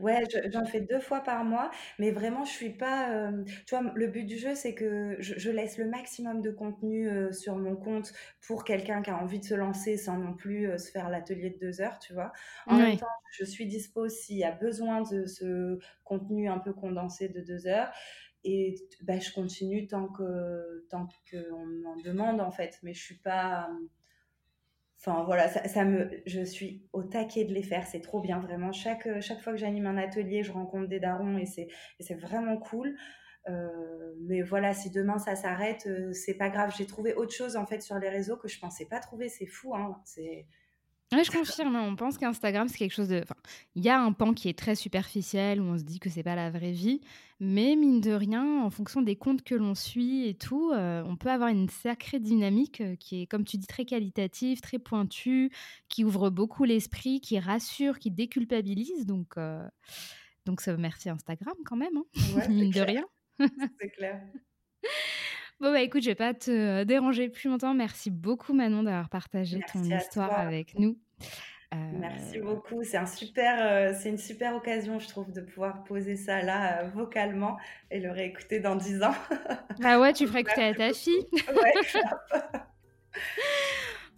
Ouais, 0.00 0.22
j'en 0.52 0.64
fais 0.64 0.80
deux 0.80 1.00
fois 1.00 1.20
par 1.20 1.44
mois, 1.44 1.70
mais 1.98 2.12
vraiment, 2.12 2.44
je 2.44 2.52
suis 2.52 2.70
pas. 2.70 3.30
tu 3.66 3.74
vois, 3.74 3.92
le 3.94 4.06
but 4.06 4.24
du 4.24 4.38
jeu, 4.38 4.54
c'est 4.54 4.74
que 4.74 5.16
je, 5.18 5.50
laisse 5.50 5.76
le 5.76 5.86
maximum 5.86 6.40
de 6.40 6.50
contenu 6.50 7.10
sur 7.32 7.56
mon 7.56 7.74
compte 7.74 8.12
pour 8.46 8.64
quelqu'un 8.64 9.02
qui 9.02 9.10
a 9.10 9.16
envie 9.16 9.40
de 9.40 9.44
se 9.44 9.54
lancer 9.54 9.96
sans 9.96 10.16
non 10.16 10.34
plus 10.34 10.78
se 10.78 10.90
faire 10.90 11.10
l'atelier 11.10 11.50
de 11.50 11.58
deux 11.58 11.80
heures, 11.80 11.98
tu 11.98 12.12
vois. 12.12 12.32
En 12.66 12.76
même 12.76 12.96
temps, 12.96 13.06
je 13.32 13.44
suis 13.44 13.66
dispo 13.66 14.08
s'il 14.08 14.38
y 14.38 14.44
a 14.44 14.52
besoin 14.52 15.02
de 15.02 15.26
ce 15.26 15.78
contenu 16.04 16.48
un 16.48 16.58
peu 16.58 16.72
condensé 16.72 17.28
de 17.28 17.40
deux 17.40 17.66
heures. 17.66 17.90
Et 18.44 18.76
bah, 19.02 19.18
je 19.18 19.32
continue 19.32 19.86
tant 19.86 20.08
que 20.08 20.86
tant 20.90 21.08
qu'on 21.30 21.66
m'en 21.66 21.96
demande 21.96 22.40
en 22.40 22.50
fait, 22.50 22.78
mais 22.82 22.94
je 22.94 23.02
suis 23.02 23.18
pas 23.18 23.68
Enfin 25.00 25.22
voilà, 25.24 25.48
ça, 25.48 25.84
me, 25.84 26.10
je 26.26 26.42
suis 26.42 26.82
au 26.92 27.04
taquet 27.04 27.44
de 27.44 27.54
les 27.54 27.62
faire, 27.62 27.86
c'est 27.86 28.00
trop 28.00 28.20
bien 28.20 28.40
vraiment. 28.40 28.72
Chaque, 28.72 29.06
euh, 29.06 29.20
chaque 29.20 29.40
fois 29.40 29.52
que 29.52 29.58
j'anime 29.58 29.86
un 29.86 29.96
atelier, 29.96 30.42
je 30.42 30.50
rencontre 30.50 30.88
des 30.88 30.98
darons 30.98 31.38
et 31.38 31.46
c'est, 31.46 31.68
c'est 32.00 32.16
vraiment 32.16 32.56
cool. 32.56 32.96
Euh, 33.48 34.14
mais 34.22 34.42
voilà, 34.42 34.74
si 34.74 34.90
demain 34.90 35.18
ça 35.18 35.36
s'arrête, 35.36 35.86
euh, 35.86 36.12
c'est 36.12 36.34
pas 36.34 36.50
grave. 36.50 36.74
J'ai 36.76 36.86
trouvé 36.86 37.14
autre 37.14 37.32
chose 37.32 37.56
en 37.56 37.64
fait 37.64 37.80
sur 37.80 37.96
les 37.98 38.08
réseaux 38.08 38.36
que 38.36 38.48
je 38.48 38.58
pensais 38.58 38.86
pas 38.86 38.98
trouver. 38.98 39.28
C'est 39.28 39.46
fou, 39.46 39.74
hein. 39.76 40.00
C'est 40.04 40.46
oui, 41.12 41.24
je 41.24 41.30
confirme. 41.30 41.74
Hein. 41.74 41.86
On 41.86 41.96
pense 41.96 42.18
qu'Instagram, 42.18 42.68
c'est 42.68 42.76
quelque 42.76 42.94
chose 42.94 43.08
de. 43.08 43.20
Enfin, 43.22 43.34
il 43.74 43.82
y 43.82 43.88
a 43.88 43.98
un 43.98 44.12
pan 44.12 44.34
qui 44.34 44.48
est 44.48 44.58
très 44.58 44.74
superficiel 44.74 45.60
où 45.60 45.64
on 45.64 45.78
se 45.78 45.82
dit 45.82 46.00
que 46.00 46.10
c'est 46.10 46.22
pas 46.22 46.34
la 46.34 46.50
vraie 46.50 46.72
vie, 46.72 47.00
mais 47.40 47.76
mine 47.76 48.00
de 48.00 48.12
rien, 48.12 48.62
en 48.62 48.68
fonction 48.68 49.00
des 49.00 49.16
comptes 49.16 49.42
que 49.42 49.54
l'on 49.54 49.74
suit 49.74 50.26
et 50.28 50.34
tout, 50.34 50.70
euh, 50.72 51.02
on 51.06 51.16
peut 51.16 51.30
avoir 51.30 51.48
une 51.48 51.70
sacrée 51.70 52.20
dynamique 52.20 52.82
euh, 52.82 52.96
qui 52.96 53.22
est, 53.22 53.26
comme 53.26 53.44
tu 53.44 53.56
dis, 53.56 53.66
très 53.66 53.86
qualitative, 53.86 54.60
très 54.60 54.78
pointue, 54.78 55.50
qui 55.88 56.04
ouvre 56.04 56.28
beaucoup 56.28 56.64
l'esprit, 56.64 57.20
qui 57.22 57.38
rassure, 57.38 57.98
qui 57.98 58.10
déculpabilise. 58.10 59.06
Donc, 59.06 59.38
euh, 59.38 59.66
donc 60.44 60.60
ça, 60.60 60.76
merci 60.76 61.08
Instagram 61.08 61.54
quand 61.64 61.76
même, 61.76 61.96
hein. 61.96 62.04
mine 62.50 62.70
de 62.70 62.80
rien. 62.80 63.04
c'est 63.38 63.90
clair. 63.90 64.20
Bon, 65.60 65.72
bah 65.72 65.82
écoute, 65.82 66.02
je 66.02 66.10
vais 66.10 66.14
pas 66.14 66.34
te 66.34 66.52
euh, 66.52 66.84
déranger 66.84 67.28
plus 67.28 67.48
longtemps. 67.48 67.74
Merci 67.74 68.10
beaucoup, 68.10 68.52
Manon, 68.52 68.84
d'avoir 68.84 69.08
partagé 69.08 69.58
ton 69.72 69.82
histoire 69.82 70.38
avec 70.38 70.78
nous. 70.78 70.96
Merci 71.72 72.38
euh, 72.38 72.44
beaucoup. 72.44 72.84
C'est 72.84 72.96
un 72.96 73.06
super, 73.06 73.56
euh, 73.60 73.92
c'est 73.98 74.08
une 74.08 74.18
super 74.18 74.54
occasion, 74.54 75.00
je 75.00 75.08
trouve, 75.08 75.32
de 75.32 75.40
pouvoir 75.40 75.82
poser 75.82 76.14
ça 76.14 76.42
là 76.42 76.84
vocalement 76.94 77.56
et 77.90 77.98
le 77.98 78.12
réécouter 78.12 78.60
dans 78.60 78.76
10 78.76 79.02
ans. 79.02 79.14
bah 79.80 79.98
ouais, 79.98 80.12
tu 80.12 80.26
ferais 80.28 80.42
écouter 80.42 80.62
à 80.62 80.74
ta 80.74 80.92
fille. 80.92 81.26
ouais, 81.32 81.72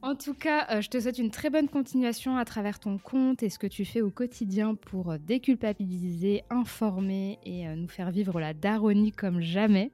En 0.02 0.14
tout 0.14 0.34
cas, 0.34 0.80
je 0.80 0.88
te 0.88 1.00
souhaite 1.00 1.18
une 1.18 1.30
très 1.30 1.48
bonne 1.48 1.68
continuation 1.68 2.36
à 2.36 2.44
travers 2.44 2.80
ton 2.80 2.98
compte 2.98 3.42
et 3.42 3.48
ce 3.48 3.58
que 3.58 3.66
tu 3.66 3.84
fais 3.86 4.02
au 4.02 4.10
quotidien 4.10 4.74
pour 4.74 5.18
déculpabiliser, 5.18 6.42
informer 6.50 7.38
et 7.44 7.66
nous 7.66 7.88
faire 7.88 8.10
vivre 8.10 8.40
la 8.40 8.54
daronie 8.54 9.12
comme 9.12 9.40
jamais. 9.40 9.90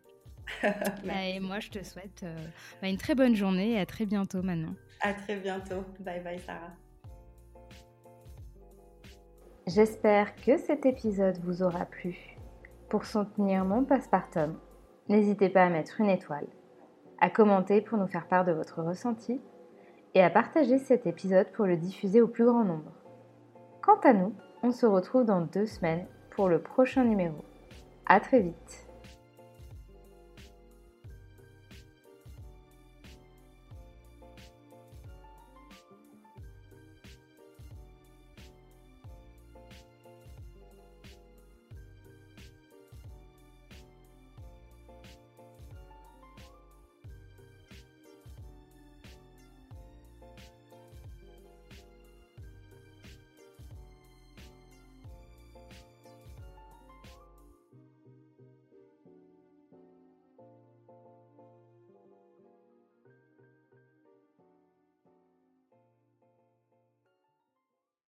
Bah, 1.04 1.24
et 1.24 1.40
moi, 1.40 1.60
je 1.60 1.70
te 1.70 1.82
souhaite 1.84 2.22
euh, 2.22 2.36
bah, 2.80 2.88
une 2.88 2.96
très 2.96 3.14
bonne 3.14 3.34
journée 3.34 3.72
et 3.72 3.78
à 3.78 3.86
très 3.86 4.06
bientôt, 4.06 4.42
Manon. 4.42 4.74
À 5.00 5.12
très 5.14 5.36
bientôt. 5.36 5.84
Bye 6.00 6.22
bye, 6.22 6.38
Sarah. 6.40 6.72
J'espère 9.66 10.34
que 10.36 10.56
cet 10.58 10.86
épisode 10.86 11.38
vous 11.42 11.62
aura 11.62 11.86
plu. 11.86 12.36
Pour 12.88 13.04
soutenir 13.04 13.64
mon 13.64 13.84
postpartum, 13.84 14.56
n'hésitez 15.08 15.48
pas 15.48 15.64
à 15.64 15.68
mettre 15.68 16.00
une 16.00 16.08
étoile, 16.08 16.46
à 17.20 17.30
commenter 17.30 17.80
pour 17.80 17.98
nous 17.98 18.06
faire 18.06 18.28
part 18.28 18.44
de 18.44 18.52
votre 18.52 18.82
ressenti 18.82 19.40
et 20.14 20.22
à 20.22 20.30
partager 20.30 20.78
cet 20.78 21.06
épisode 21.06 21.50
pour 21.52 21.66
le 21.66 21.76
diffuser 21.76 22.22
au 22.22 22.28
plus 22.28 22.44
grand 22.44 22.64
nombre. 22.64 22.92
Quant 23.82 23.98
à 24.04 24.12
nous, 24.12 24.34
on 24.62 24.70
se 24.70 24.86
retrouve 24.86 25.24
dans 25.24 25.40
deux 25.40 25.66
semaines 25.66 26.06
pour 26.30 26.48
le 26.48 26.60
prochain 26.60 27.04
numéro. 27.04 27.44
À 28.06 28.20
très 28.20 28.40
vite 28.40 28.85